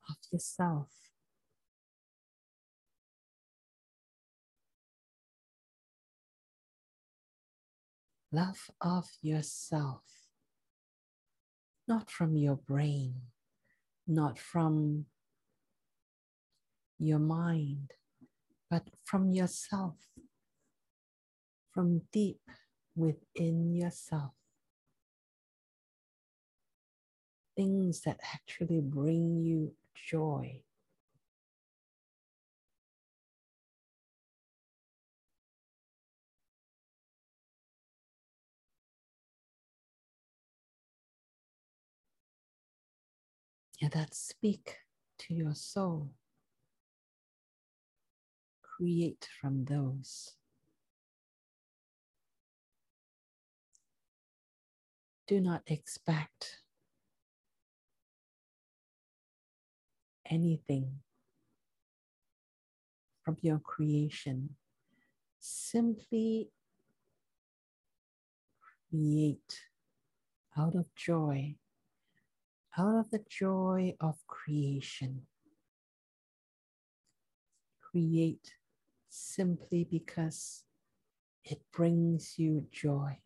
of 0.10 0.16
yourself. 0.32 0.88
Love 8.32 8.70
of 8.82 9.06
yourself, 9.22 10.04
not 11.88 12.12
from 12.12 12.36
your 12.36 12.58
brain, 12.58 13.14
not 14.06 14.38
from 14.38 15.06
your 17.00 17.20
mind, 17.20 17.92
but 18.70 18.84
from 19.06 19.32
yourself, 19.32 19.96
from 21.74 22.02
deep 22.12 22.42
within 22.98 23.76
yourself. 23.76 24.32
Things 27.56 28.02
that 28.02 28.20
actually 28.34 28.82
bring 28.82 29.38
you 29.44 29.74
joy. 29.96 30.62
And 43.82 43.92
that 43.92 44.16
speak 44.16 44.78
to 45.20 45.34
your 45.34 45.54
soul. 45.54 46.10
Create 48.64 49.28
from 49.40 49.66
those. 49.66 50.34
Do 55.28 55.42
not 55.42 55.62
expect 55.68 56.62
anything 60.26 61.00
from 63.26 63.36
your 63.42 63.60
creation. 63.60 64.56
Simply 65.40 66.50
create 68.90 69.64
out 70.58 70.76
of 70.76 70.86
joy, 70.96 71.56
out 72.78 72.96
of 72.96 73.12
the 73.12 73.24
joy 73.30 73.96
of 74.00 74.16
creation. 74.28 75.24
Create 77.82 78.54
simply 79.10 79.86
because 79.90 80.64
it 81.44 81.60
brings 81.74 82.40
you 82.40 82.66
joy. 82.72 83.18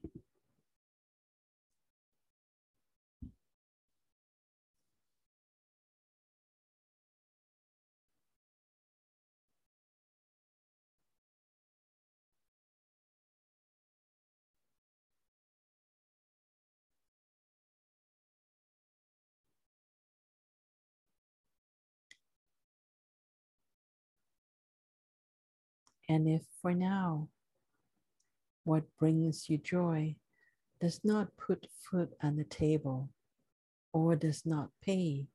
And 26.12 26.28
if 26.28 26.42
for 26.62 26.74
now, 26.74 27.30
what 28.66 28.84
brings 29.00 29.50
you 29.50 29.58
joy 29.58 30.18
does 30.82 31.00
not 31.06 31.38
put 31.38 31.68
food 31.72 32.10
on 32.22 32.36
the 32.36 32.44
table 32.44 33.12
or 33.94 34.18
does 34.18 34.46
not 34.46 34.72
pay 34.82 35.28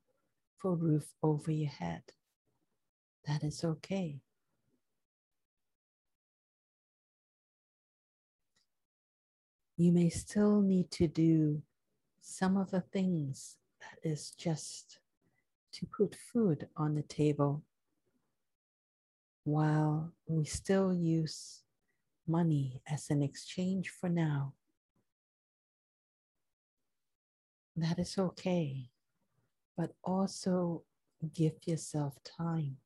for 0.59 0.75
roof 0.75 1.15
over 1.23 1.51
your 1.51 1.71
head, 1.71 2.03
that 3.27 3.43
is 3.43 3.65
okay. 3.65 4.21
You 9.79 9.93
may 9.93 10.11
still 10.11 10.61
need 10.61 10.91
to 10.91 11.09
do 11.09 11.63
some 12.21 12.59
of 12.59 12.71
the 12.71 12.83
things 12.83 13.57
that 13.81 14.07
is 14.07 14.33
just 14.33 14.99
to 15.73 15.87
put 15.87 16.15
food 16.15 16.69
on 16.77 16.95
the 16.95 17.03
table 17.03 17.63
while 19.47 20.13
we 20.27 20.45
still 20.45 20.93
use 20.93 21.63
money 22.27 22.83
as 22.91 23.11
an 23.11 23.23
exchange 23.23 23.91
for 23.91 24.09
now. 24.09 24.53
That 27.77 28.01
is 28.01 28.19
okay, 28.19 28.91
but 29.77 29.93
also 30.03 30.83
give 31.33 31.53
yourself 31.65 32.19
time 32.25 32.79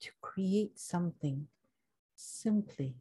to 0.00 0.10
create 0.20 0.76
something 0.76 1.46
simply. 2.16 2.96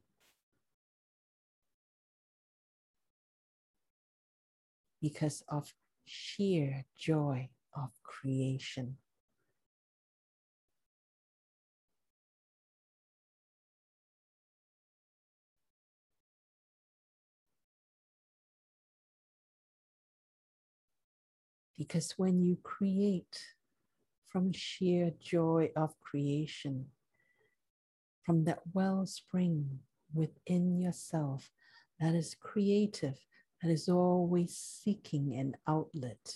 Because 5.02 5.44
of 5.50 5.74
sheer 6.06 6.86
joy 6.96 7.50
of 7.74 7.90
creation. 8.04 8.98
Because 21.82 22.12
when 22.12 22.44
you 22.44 22.58
create 22.62 23.44
from 24.28 24.52
sheer 24.54 25.14
joy 25.20 25.72
of 25.76 26.00
creation, 26.00 26.86
from 28.22 28.44
that 28.44 28.60
wellspring 28.72 29.80
within 30.14 30.80
yourself 30.80 31.50
that 32.00 32.14
is 32.14 32.36
creative, 32.40 33.18
that 33.64 33.72
is 33.72 33.90
always 33.90 34.56
seeking 34.56 35.34
an 35.34 35.58
outlet, 35.68 36.36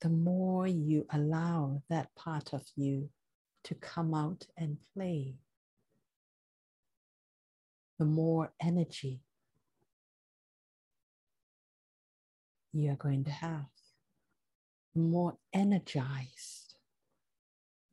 the 0.00 0.10
more 0.10 0.66
you 0.66 1.06
allow 1.12 1.80
that 1.88 2.12
part 2.16 2.52
of 2.52 2.64
you 2.74 3.08
to 3.62 3.76
come 3.76 4.14
out 4.14 4.48
and 4.56 4.78
play, 4.92 5.36
the 8.00 8.04
more 8.04 8.52
energy 8.60 9.20
you 12.74 12.90
are 12.90 12.96
going 12.96 13.24
to 13.24 13.30
have, 13.30 13.66
more 14.94 15.36
energized 15.52 16.74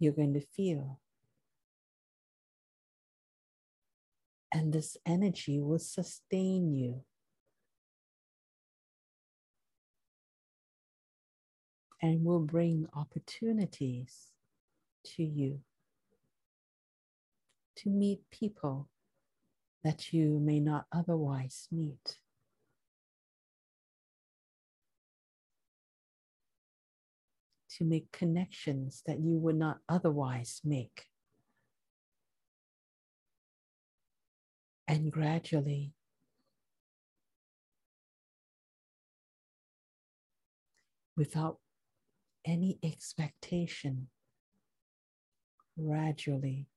you're 0.01 0.13
going 0.13 0.33
to 0.33 0.41
feel. 0.41 0.99
And 4.51 4.73
this 4.73 4.97
energy 5.05 5.59
will 5.61 5.79
sustain 5.79 6.73
you. 6.73 7.03
And 12.01 12.25
will 12.25 12.39
bring 12.39 12.87
opportunities 12.95 14.31
to 15.15 15.23
you 15.23 15.59
to 17.77 17.89
meet 17.89 18.21
people 18.31 18.89
that 19.83 20.11
you 20.11 20.39
may 20.39 20.59
not 20.59 20.87
otherwise 20.91 21.67
meet. 21.71 22.17
To 27.77 27.85
make 27.85 28.11
connections 28.11 29.01
that 29.05 29.19
you 29.19 29.37
would 29.37 29.55
not 29.55 29.77
otherwise 29.87 30.61
make. 30.63 31.05
And 34.87 35.11
gradually, 35.11 35.93
without 41.15 41.59
any 42.45 42.77
expectation, 42.83 44.07
gradually, 45.79 46.67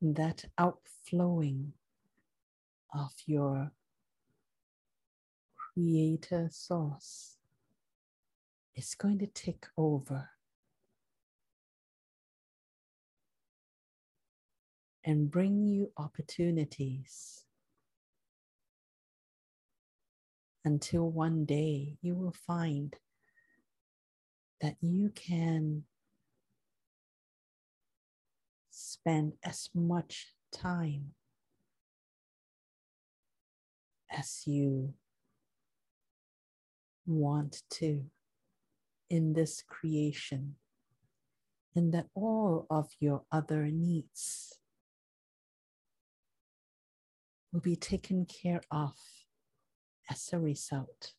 that 0.00 0.44
outflowing 0.58 1.74
of 2.94 3.12
your 3.26 3.72
creator 5.56 6.48
source 6.50 7.36
is 8.76 8.94
going 8.94 9.18
to 9.18 9.26
take 9.26 9.66
over 9.76 10.28
and 15.04 15.30
bring 15.30 15.66
you 15.66 15.90
opportunities 15.96 17.44
until 20.64 21.10
one 21.10 21.44
day 21.44 21.96
you 22.02 22.14
will 22.14 22.34
find 22.46 22.96
that 24.60 24.76
you 24.80 25.10
can 25.10 25.82
spend 28.70 29.32
as 29.42 29.68
much 29.74 30.34
time 30.52 31.12
as 34.12 34.42
you 34.46 34.94
want 37.06 37.62
to 37.70 38.04
in 39.10 39.32
this 39.32 39.62
creation, 39.68 40.54
and 41.74 41.92
that 41.92 42.06
all 42.14 42.66
of 42.70 42.88
your 43.00 43.22
other 43.32 43.66
needs 43.66 44.58
will 47.52 47.60
be 47.60 47.76
taken 47.76 48.24
care 48.24 48.62
of 48.70 48.94
as 50.10 50.30
a 50.32 50.38
result. 50.38 51.12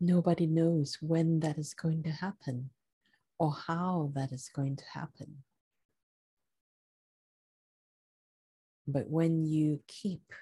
Nobody 0.00 0.46
knows 0.46 0.96
when 1.00 1.40
that 1.40 1.58
is 1.58 1.74
going 1.74 2.02
to 2.04 2.10
happen 2.10 2.70
or 3.38 3.52
how 3.52 4.12
that 4.14 4.32
is 4.32 4.48
going 4.54 4.76
to 4.76 4.84
happen. 4.94 5.42
But 8.92 9.08
when 9.08 9.44
you 9.44 9.80
keep 9.86 10.32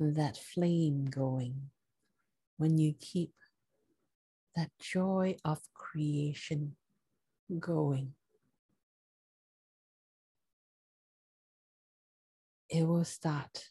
that 0.00 0.36
flame 0.36 1.04
going, 1.04 1.70
when 2.56 2.78
you 2.78 2.94
keep 2.98 3.32
that 4.56 4.70
joy 4.80 5.36
of 5.44 5.60
creation 5.72 6.74
going, 7.60 8.14
it 12.68 12.88
will 12.88 13.04
start 13.04 13.66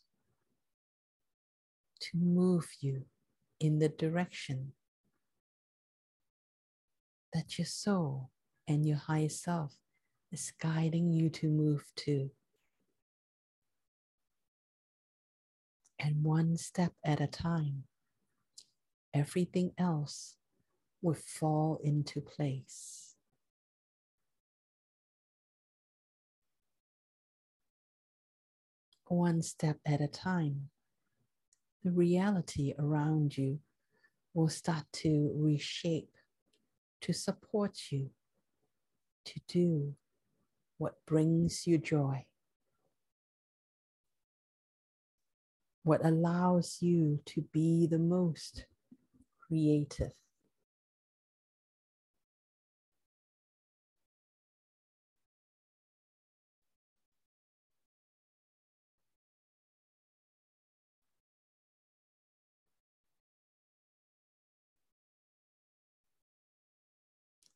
to 2.00 2.18
move 2.18 2.70
you 2.80 3.04
in 3.60 3.80
the 3.80 3.90
direction 3.90 4.72
that 7.34 7.58
your 7.58 7.66
soul 7.66 8.30
and 8.66 8.86
your 8.86 8.98
higher 8.98 9.28
self 9.28 9.76
is 10.32 10.54
guiding 10.62 11.12
you 11.12 11.30
to 11.30 11.50
move 11.50 11.84
to. 11.98 12.32
And 16.00 16.24
one 16.24 16.56
step 16.58 16.94
at 17.04 17.20
a 17.20 17.28
time, 17.28 17.84
everything 19.14 19.72
else 19.78 20.36
will 21.02 21.16
fall 21.16 21.80
into 21.84 22.22
place. 22.22 23.16
One 29.08 29.42
step 29.42 29.78
at 29.86 30.02
a 30.02 30.08
time, 30.08 30.70
the 31.84 31.92
reality 31.92 32.74
around 32.78 33.38
you 33.38 33.60
will 34.34 34.50
start 34.50 34.86
to 34.94 35.32
reshape 35.36 36.12
to 37.02 37.14
support 37.14 37.92
you 37.92 38.12
to 39.26 39.40
do 39.48 39.96
what 40.78 40.94
brings 41.06 41.66
you 41.66 41.78
joy, 41.78 42.26
what 45.84 46.06
allows 46.06 46.78
you 46.82 47.20
to 47.26 47.42
be 47.54 47.88
the 47.88 48.00
most 48.00 48.66
creative. 49.40 50.12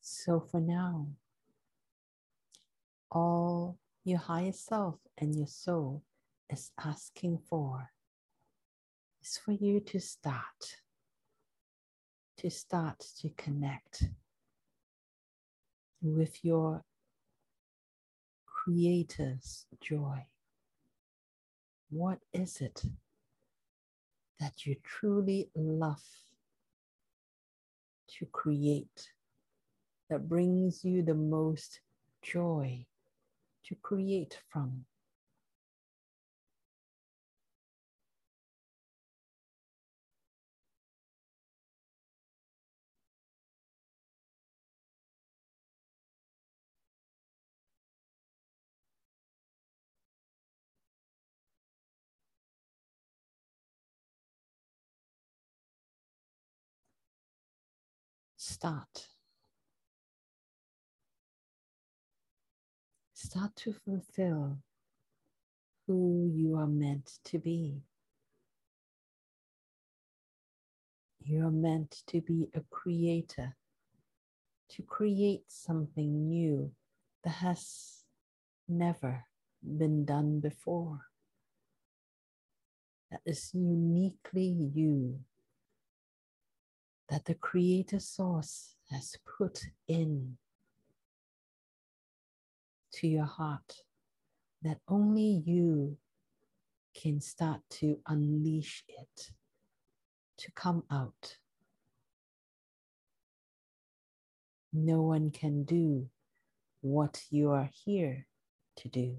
So 0.01 0.39
for 0.39 0.59
now, 0.61 1.07
all 3.11 3.77
your 4.03 4.19
higher 4.19 4.51
self 4.51 4.95
and 5.17 5.35
your 5.35 5.47
soul 5.47 6.03
is 6.49 6.71
asking 6.83 7.39
for 7.49 7.92
is 9.23 9.37
for 9.37 9.53
you 9.53 9.79
to 9.79 9.99
start, 9.99 10.77
to 12.37 12.49
start 12.49 12.99
to 13.21 13.29
connect 13.37 14.05
with 16.01 16.43
your 16.43 16.83
Creator's 18.45 19.65
joy. 19.81 20.25
What 21.89 22.19
is 22.33 22.61
it 22.61 22.83
that 24.39 24.65
you 24.65 24.75
truly 24.83 25.49
love 25.55 26.03
to 28.19 28.25
create? 28.27 29.11
that 30.13 30.29
brings 30.29 30.85
you 30.85 31.01
the 31.01 31.15
most 31.15 31.79
joy 32.21 32.85
to 33.65 33.75
create 33.81 34.37
from. 34.51 34.85
Start 58.45 59.07
start 63.13 63.55
to 63.55 63.71
fulfill 63.71 64.57
who 65.87 66.29
you 66.35 66.57
are 66.57 66.67
meant 66.67 67.19
to 67.23 67.39
be. 67.39 67.81
You 71.23 71.45
are 71.47 71.51
meant 71.51 72.03
to 72.07 72.19
be 72.19 72.49
a 72.53 72.59
creator, 72.69 73.55
to 74.71 74.81
create 74.83 75.45
something 75.47 76.27
new 76.27 76.69
that 77.23 77.35
has 77.45 78.03
never 78.67 79.23
been 79.63 80.03
done 80.03 80.41
before. 80.41 80.99
That 83.09 83.21
is 83.25 83.51
uniquely 83.53 84.69
you, 84.75 85.21
that 87.09 87.25
the 87.25 87.35
Creator 87.35 87.99
Source 87.99 88.75
has 88.89 89.15
put 89.37 89.59
in 89.87 90.37
to 92.93 93.07
your 93.07 93.25
heart 93.25 93.75
that 94.61 94.79
only 94.87 95.43
you 95.45 95.97
can 96.95 97.19
start 97.19 97.59
to 97.69 97.97
unleash 98.07 98.83
it 98.87 99.31
to 100.37 100.51
come 100.51 100.83
out. 100.91 101.37
No 104.71 105.01
one 105.01 105.31
can 105.31 105.63
do 105.63 106.09
what 106.81 107.23
you 107.29 107.51
are 107.51 107.69
here 107.85 108.27
to 108.77 108.89
do. 108.89 109.17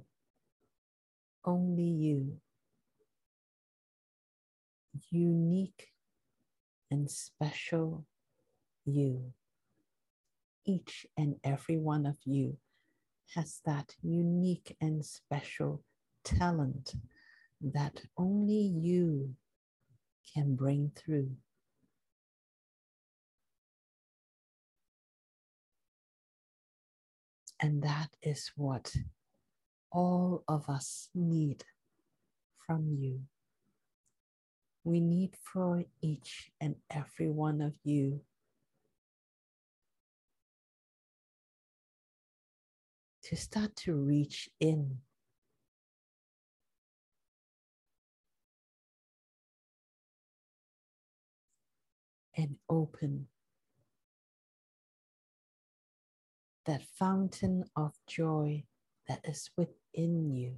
Only 1.45 1.85
you. 1.85 2.41
Unique 5.11 5.94
and 6.95 7.11
special 7.11 8.07
you. 8.85 9.33
Each 10.65 11.05
and 11.17 11.35
every 11.43 11.77
one 11.77 12.07
of 12.07 12.17
you 12.25 12.57
has 13.35 13.61
that 13.67 13.97
unique 14.01 14.77
and 14.81 15.05
special 15.05 15.83
talent 16.23 16.95
that 17.61 18.01
only 18.17 18.63
you 18.89 19.35
can 20.33 20.55
bring 20.55 20.93
through. 20.95 21.33
And 27.61 27.83
that 27.83 28.11
is 28.23 28.53
what 28.55 28.95
all 29.91 30.45
of 30.47 30.69
us 30.69 31.09
need 31.13 31.65
from 32.65 32.87
you. 32.89 33.21
We 34.85 35.01
need 35.01 35.37
for 35.43 35.83
each 36.03 36.51
and 36.61 36.77
every 36.91 37.31
one 37.31 37.63
of 37.63 37.73
you 37.85 38.21
to 43.25 43.37
start 43.37 43.75
to 43.77 43.95
reach 43.95 44.51
in. 44.61 44.99
And 52.37 52.57
open 52.69 53.29
that 56.67 56.83
fountain 56.99 57.65
of 57.77 57.93
joy 58.09 58.65
that 59.07 59.21
is 59.25 59.51
within 59.57 60.31
you. 60.35 60.57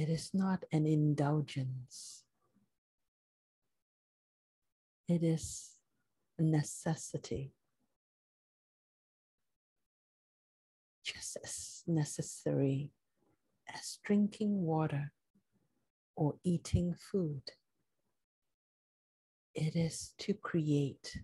It 0.00 0.08
is 0.08 0.30
not 0.32 0.64
an 0.72 0.86
indulgence. 0.86 2.24
It 5.06 5.22
is 5.22 5.72
a 6.38 6.42
necessity. 6.42 7.52
Just 11.04 11.36
as 11.44 11.82
necessary 11.86 12.92
as 13.68 13.98
drinking 14.02 14.62
water 14.62 15.12
or 16.16 16.36
eating 16.44 16.94
food. 16.94 17.42
It 19.54 19.76
is 19.76 20.14
to 20.20 20.32
create 20.32 21.14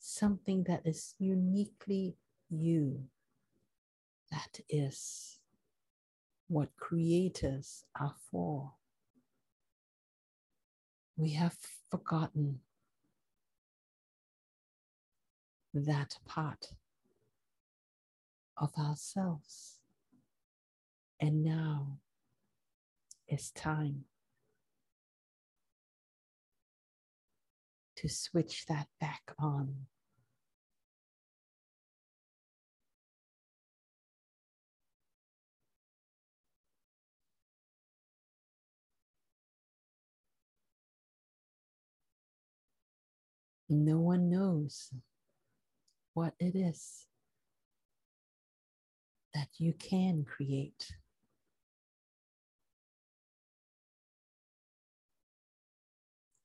something 0.00 0.64
that 0.64 0.82
is 0.84 1.14
uniquely 1.20 2.16
you. 2.50 3.04
That 4.32 4.58
is 4.68 5.37
what 6.48 6.74
creators 6.76 7.84
are 7.98 8.14
for. 8.30 8.72
We 11.16 11.30
have 11.32 11.56
forgotten 11.90 12.60
that 15.74 16.18
part 16.26 16.72
of 18.56 18.72
ourselves. 18.78 19.78
And 21.20 21.44
now 21.44 21.98
it's 23.26 23.50
time 23.50 24.04
to 27.96 28.08
switch 28.08 28.66
that 28.66 28.86
back 29.00 29.22
on. 29.38 29.74
No 43.68 43.98
one 43.98 44.30
knows 44.30 44.90
what 46.14 46.34
it 46.40 46.56
is 46.56 47.06
that 49.34 49.48
you 49.58 49.74
can 49.74 50.24
create. 50.24 50.90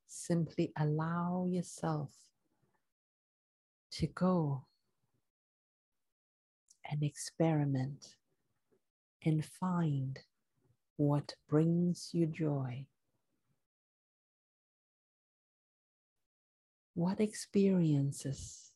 Simply 0.07 0.71
allow 0.77 1.47
yourself 1.49 2.11
to 3.93 4.07
go 4.07 4.65
and 6.89 7.03
experiment 7.03 8.15
and 9.25 9.45
find 9.45 10.19
what 10.97 11.35
brings 11.49 12.09
you 12.13 12.25
joy. 12.25 12.85
What 16.95 17.19
experiences 17.19 18.71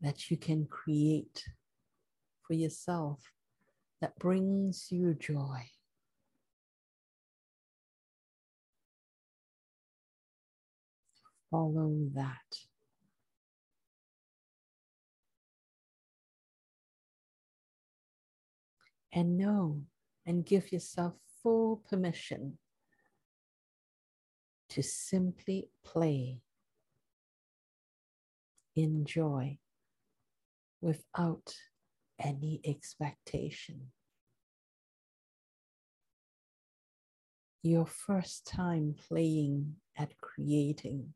that 0.00 0.30
you 0.30 0.36
can 0.36 0.66
create 0.66 1.44
for 2.46 2.54
yourself 2.54 3.20
that 4.00 4.18
brings 4.18 4.88
you 4.90 5.14
joy. 5.14 5.66
Follow 11.50 11.92
that. 12.14 12.36
And 19.12 19.36
know 19.36 19.82
and 20.24 20.46
give 20.46 20.70
yourself 20.70 21.14
full 21.42 21.82
permission 21.88 22.58
to 24.68 24.82
simply 24.82 25.68
play 25.84 26.38
enjoy 28.82 29.58
without 30.80 31.54
any 32.18 32.60
expectation. 32.64 33.92
Your 37.62 37.86
first 37.86 38.46
time 38.46 38.94
playing 39.08 39.76
at 39.96 40.16
creating. 40.18 41.12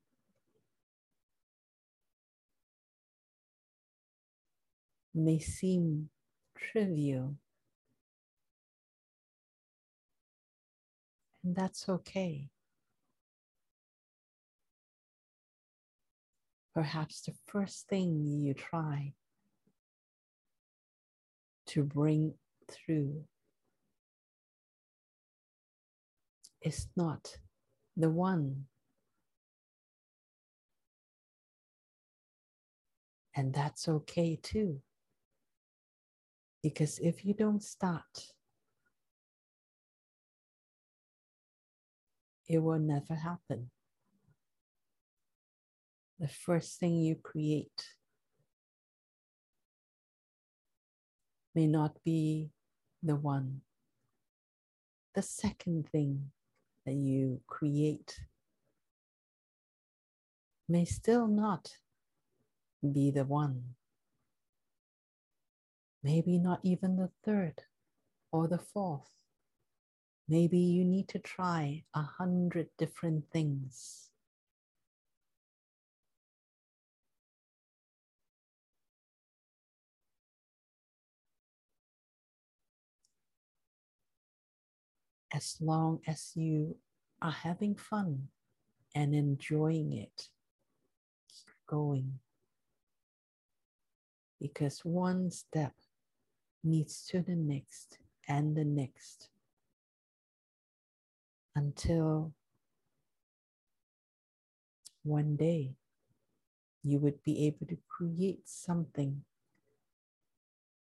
May 5.15 5.39
seem 5.39 6.11
trivial, 6.57 7.37
and 11.43 11.55
that's 11.55 11.89
okay. 11.89 12.51
Perhaps 16.75 17.21
the 17.23 17.33
first 17.47 17.87
thing 17.89 18.25
you 18.25 18.53
try 18.53 19.15
to 21.67 21.85
bring 21.85 22.35
through 22.69 23.23
is 26.61 26.89
not 26.97 27.39
the 27.97 28.11
one. 28.11 28.65
And 33.37 33.53
that's 33.53 33.89
okay 33.89 34.39
too. 34.43 34.81
Because 36.63 36.99
if 36.99 37.25
you 37.25 37.35
don't 37.35 37.63
start, 37.63 38.33
it 42.49 42.59
will 42.59 42.79
never 42.79 43.15
happen 43.15 43.71
the 46.25 46.29
first 46.29 46.81
thing 46.81 46.97
you 46.97 47.15
create 47.17 47.85
may 51.55 51.67
not 51.67 52.03
be 52.03 52.49
the 53.03 53.15
one. 53.15 53.61
The 55.15 55.21
second 55.21 55.87
thing 55.91 56.31
that 56.87 56.95
you 56.95 57.43
create 57.47 58.19
may 60.67 60.87
still 60.87 61.27
not 61.27 61.69
be 62.81 63.11
the 63.11 63.27
one. 63.27 63.75
Maybe 66.03 66.39
not 66.39 66.61
even 66.63 66.97
the 66.97 67.11
third 67.23 67.61
or 68.33 68.49
the 68.49 68.65
fourth. 68.73 69.13
Maybe 70.27 70.57
you 70.57 70.87
need 70.87 71.09
to 71.09 71.19
try 71.19 71.85
a 71.93 72.01
hundred 72.01 72.69
different 72.79 73.25
things 73.31 74.04
as 85.35 85.57
long 85.61 86.01
as 86.07 86.33
you 86.37 86.77
are 87.21 87.33
having 87.33 87.75
fun 87.75 88.29
and 88.95 89.15
enjoying 89.15 89.93
it. 89.93 90.29
Keep 91.29 91.55
going. 91.67 92.21
Because 94.41 94.81
one 94.85 95.31
step 95.31 95.73
leads 96.63 97.05
to 97.07 97.21
the 97.21 97.35
next 97.35 97.99
and 98.29 98.57
the 98.57 98.65
next 98.65 99.29
until 101.57 102.33
one 105.03 105.37
day 105.37 105.75
you 106.83 106.99
would 106.99 107.23
be 107.25 107.47
able 107.47 107.67
to 107.67 107.79
create 107.89 108.49
something 108.49 109.23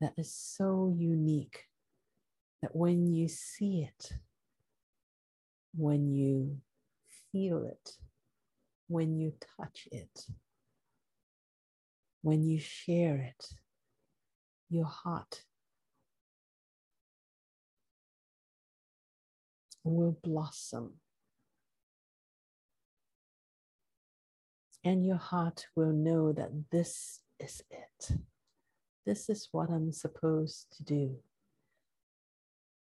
that 0.01 0.15
is 0.17 0.33
so 0.33 0.95
unique 0.99 1.69
that 2.61 2.75
when 2.75 3.07
you 3.07 3.29
see 3.29 3.83
it, 3.83 4.13
when 5.75 6.13
you 6.13 6.59
feel 7.31 7.65
it, 7.65 7.97
when 8.89 9.17
you 9.17 9.33
touch 9.57 9.89
it, 9.91 10.27
when 12.23 12.45
you 12.45 12.59
share 12.59 13.17
it, 13.17 13.47
your 14.71 14.87
heart 14.87 15.43
will 19.85 20.17
blossom. 20.23 20.93
And 24.85 25.07
your 25.07 25.17
heart 25.17 25.67
will 25.77 25.93
know 25.93 26.33
that 26.33 26.51
this 26.71 27.21
is 27.39 27.63
it. 27.71 28.17
This 29.07 29.29
is 29.29 29.49
what 29.53 29.71
I'm 29.71 29.93
supposed 29.93 30.67
to 30.77 30.85
do. 30.85 31.17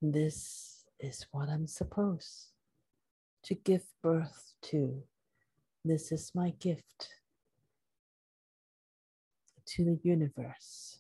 This 0.03 0.85
is 1.01 1.27
what 1.31 1.49
I'm 1.49 1.67
supposed 1.67 2.53
to 3.47 3.55
give 3.55 3.85
birth 4.03 4.55
to. 4.61 5.03
This 5.85 6.11
is 6.11 6.33
my 6.35 6.51
gift 6.59 7.09
to 9.67 9.85
the 9.85 10.01
universe. 10.03 10.99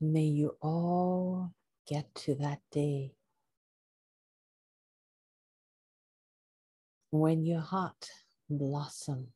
May 0.00 0.24
you 0.24 0.56
all 0.62 1.52
get 1.86 2.14
to 2.14 2.34
that 2.36 2.60
day 2.72 3.12
when 7.10 7.44
your 7.44 7.60
heart 7.60 8.08
blossom 8.48 9.28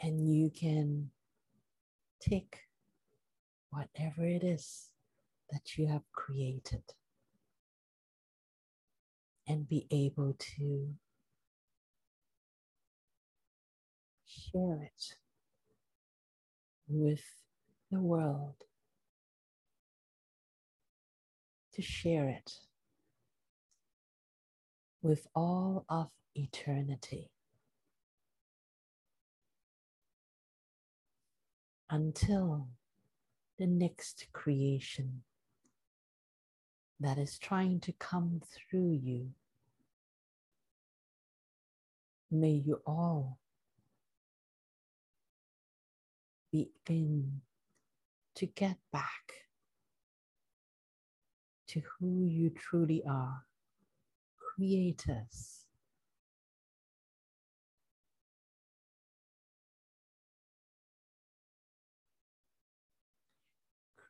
and 0.00 0.28
you 0.34 0.50
can 0.50 1.11
take 2.22 2.60
whatever 3.70 4.24
it 4.24 4.44
is 4.44 4.90
that 5.50 5.76
you 5.76 5.86
have 5.88 6.02
created 6.12 6.82
and 9.48 9.68
be 9.68 9.86
able 9.90 10.34
to 10.38 10.94
share 14.26 14.82
it 14.82 15.16
with 16.88 17.24
the 17.90 18.00
world, 18.00 18.54
to 21.74 21.82
share 21.82 22.28
it 22.28 22.52
with 25.02 25.26
all 25.34 25.84
of 25.88 26.08
eternity. 26.34 27.30
Until 31.92 32.68
the 33.58 33.66
next 33.66 34.26
creation 34.32 35.22
that 36.98 37.18
is 37.18 37.38
trying 37.38 37.80
to 37.80 37.92
come 37.92 38.40
through 38.40 38.92
you. 38.92 39.28
May 42.30 42.62
you 42.64 42.80
all 42.86 43.38
begin 46.50 47.42
to 48.36 48.46
get 48.46 48.78
back 48.90 49.34
to 51.68 51.82
who 51.98 52.24
you 52.24 52.48
truly 52.48 53.02
are, 53.06 53.42
creators. 54.38 55.61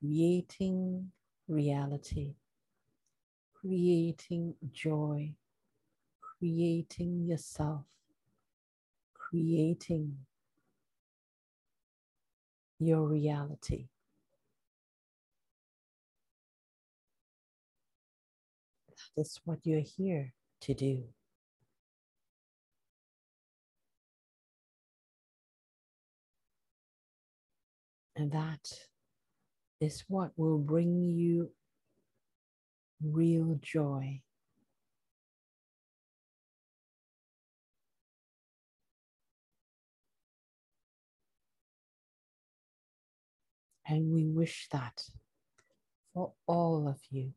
Creating 0.02 1.12
reality, 1.46 2.34
creating 3.54 4.56
joy, 4.72 5.32
creating 6.20 7.24
yourself, 7.26 7.84
creating 9.14 10.18
your 12.80 13.02
reality. 13.06 13.86
That 19.16 19.22
is 19.22 19.40
what 19.44 19.60
you're 19.62 19.80
here 19.80 20.34
to 20.62 20.74
do. 20.74 21.04
And 28.16 28.32
that 28.32 28.68
is 29.82 30.04
what 30.06 30.30
will 30.36 30.58
bring 30.58 31.02
you 31.02 31.50
real 33.04 33.58
joy. 33.60 34.20
And 43.84 44.12
we 44.12 44.24
wish 44.28 44.68
that 44.70 45.02
for 46.14 46.32
all 46.46 46.86
of 46.86 47.00
you. 47.10 47.32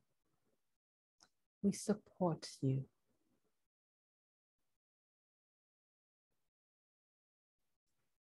We 1.64 1.72
support 1.72 2.48
you. 2.62 2.84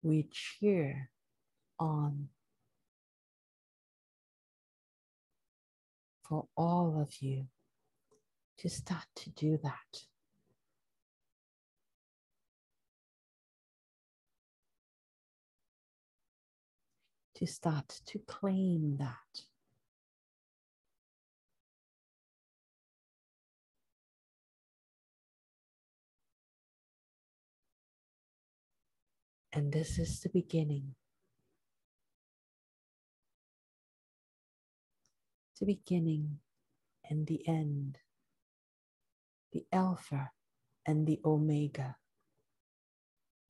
We 0.04 0.28
cheer 0.30 1.12
on 1.80 2.28
for 6.32 6.48
all 6.56 6.98
of 7.02 7.22
you 7.22 7.46
to 8.58 8.70
start 8.70 9.04
to 9.18 9.30
do 9.32 9.60
that. 9.62 10.06
To 17.36 17.46
start 17.46 18.00
to 18.06 18.20
claim 18.20 18.96
that. 18.98 19.42
And 29.52 29.74
this 29.74 30.00
is 30.00 30.22
the 30.22 30.30
beginning. 30.30 30.96
The 35.62 35.68
beginning 35.68 36.40
and 37.08 37.28
the 37.28 37.48
end, 37.48 38.00
the 39.54 39.64
Alpha 39.72 40.32
and 40.88 41.06
the 41.06 41.22
Omega. 41.24 41.98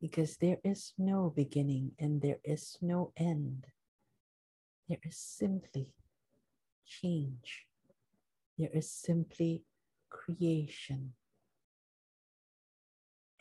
Because 0.02 0.36
there 0.36 0.58
is 0.62 0.92
no 0.98 1.32
beginning 1.34 1.94
and 2.00 2.22
there 2.22 2.40
is 2.44 2.78
no 2.82 3.14
end. 3.16 3.66
There 4.90 4.98
is 5.06 5.16
simply 5.16 5.94
change. 6.86 7.66
There 8.58 8.72
is 8.74 8.92
simply 8.92 9.64
creation. 10.10 11.14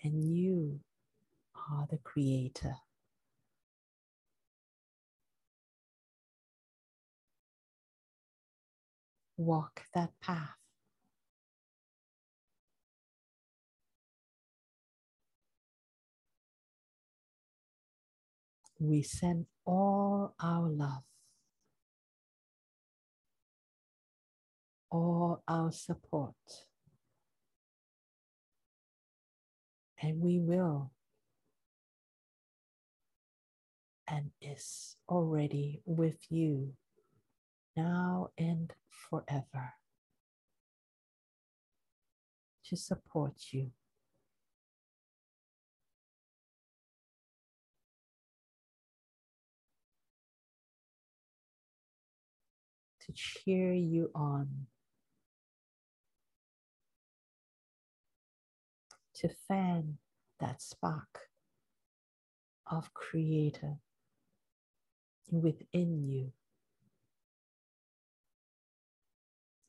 And 0.05 0.25
you 0.25 0.79
are 1.73 1.89
the 1.91 1.99
creator. 1.99 2.77
Walk 9.41 9.85
that 9.95 10.11
path. 10.21 10.51
We 18.79 19.01
send 19.01 19.47
all 19.65 20.35
our 20.39 20.69
love, 20.69 21.05
all 24.91 25.43
our 25.49 25.73
support, 25.73 26.35
and 30.03 30.21
we 30.21 30.39
will 30.39 30.93
and 34.07 34.33
is 34.43 34.97
already 35.09 35.81
with 35.87 36.27
you 36.29 36.75
now 37.77 38.31
and 38.39 38.73
forever 38.89 39.75
to 42.65 42.77
support 42.77 43.35
you. 43.51 43.71
To 53.07 53.13
cheer 53.13 53.73
you 53.73 54.11
on, 54.15 54.67
to 59.15 59.29
fan 59.49 59.99
that 60.39 60.63
spark 60.63 61.29
of 62.71 62.95
Creator 62.95 63.79
within 65.33 66.09
you. 66.09 66.33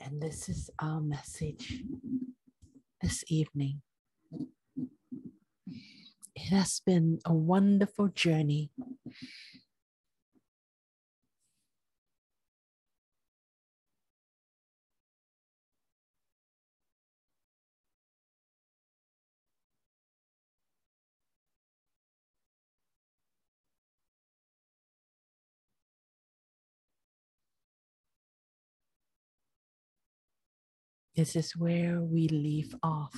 And 0.04 0.20
this 0.20 0.50
is 0.50 0.70
our 0.80 1.00
message 1.00 1.84
this 3.02 3.24
evening. 3.28 3.82
It 6.36 6.50
has 6.50 6.82
been 6.84 7.20
a 7.26 7.34
wonderful 7.34 8.08
journey. 8.08 8.72
This 31.22 31.36
is 31.36 31.56
where 31.56 32.02
we 32.02 32.28
leave 32.30 32.74
off. 32.82 33.14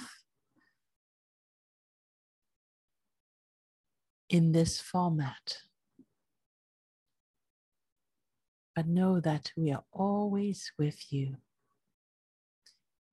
In 4.28 4.51
this 4.51 4.82
format. 4.82 5.60
But 8.76 8.88
know 8.88 9.22
that 9.22 9.54
we 9.56 9.72
are 9.72 9.86
always 9.93 10.70
with 10.78 11.14
you, 11.14 11.38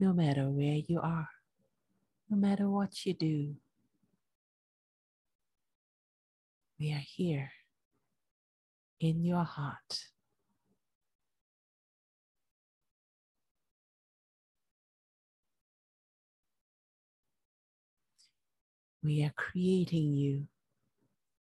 no 0.01 0.13
matter 0.13 0.51
where 0.51 0.81
you 0.89 0.99
are, 1.01 1.29
no 2.29 2.37
matter 2.37 2.69
what 2.69 3.07
you 3.07 3.15
do. 3.15 3.55
We 6.81 6.93
are 6.93 7.07
here 7.07 7.53
in 8.99 9.23
your 9.23 9.45
heart. 9.45 10.07
We 19.03 19.25
are 19.25 19.33
creating 19.37 20.15
you 20.15 20.47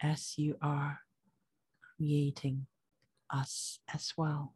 as 0.00 0.38
you 0.38 0.56
are 0.62 1.00
creating 1.96 2.66
us 3.30 3.80
as 3.92 4.12
well. 4.16 4.54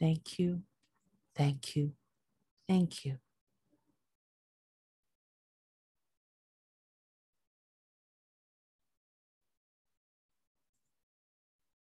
Thank 0.00 0.38
you, 0.38 0.62
thank 1.36 1.76
you, 1.76 1.92
thank 2.68 3.04
you. 3.04 3.18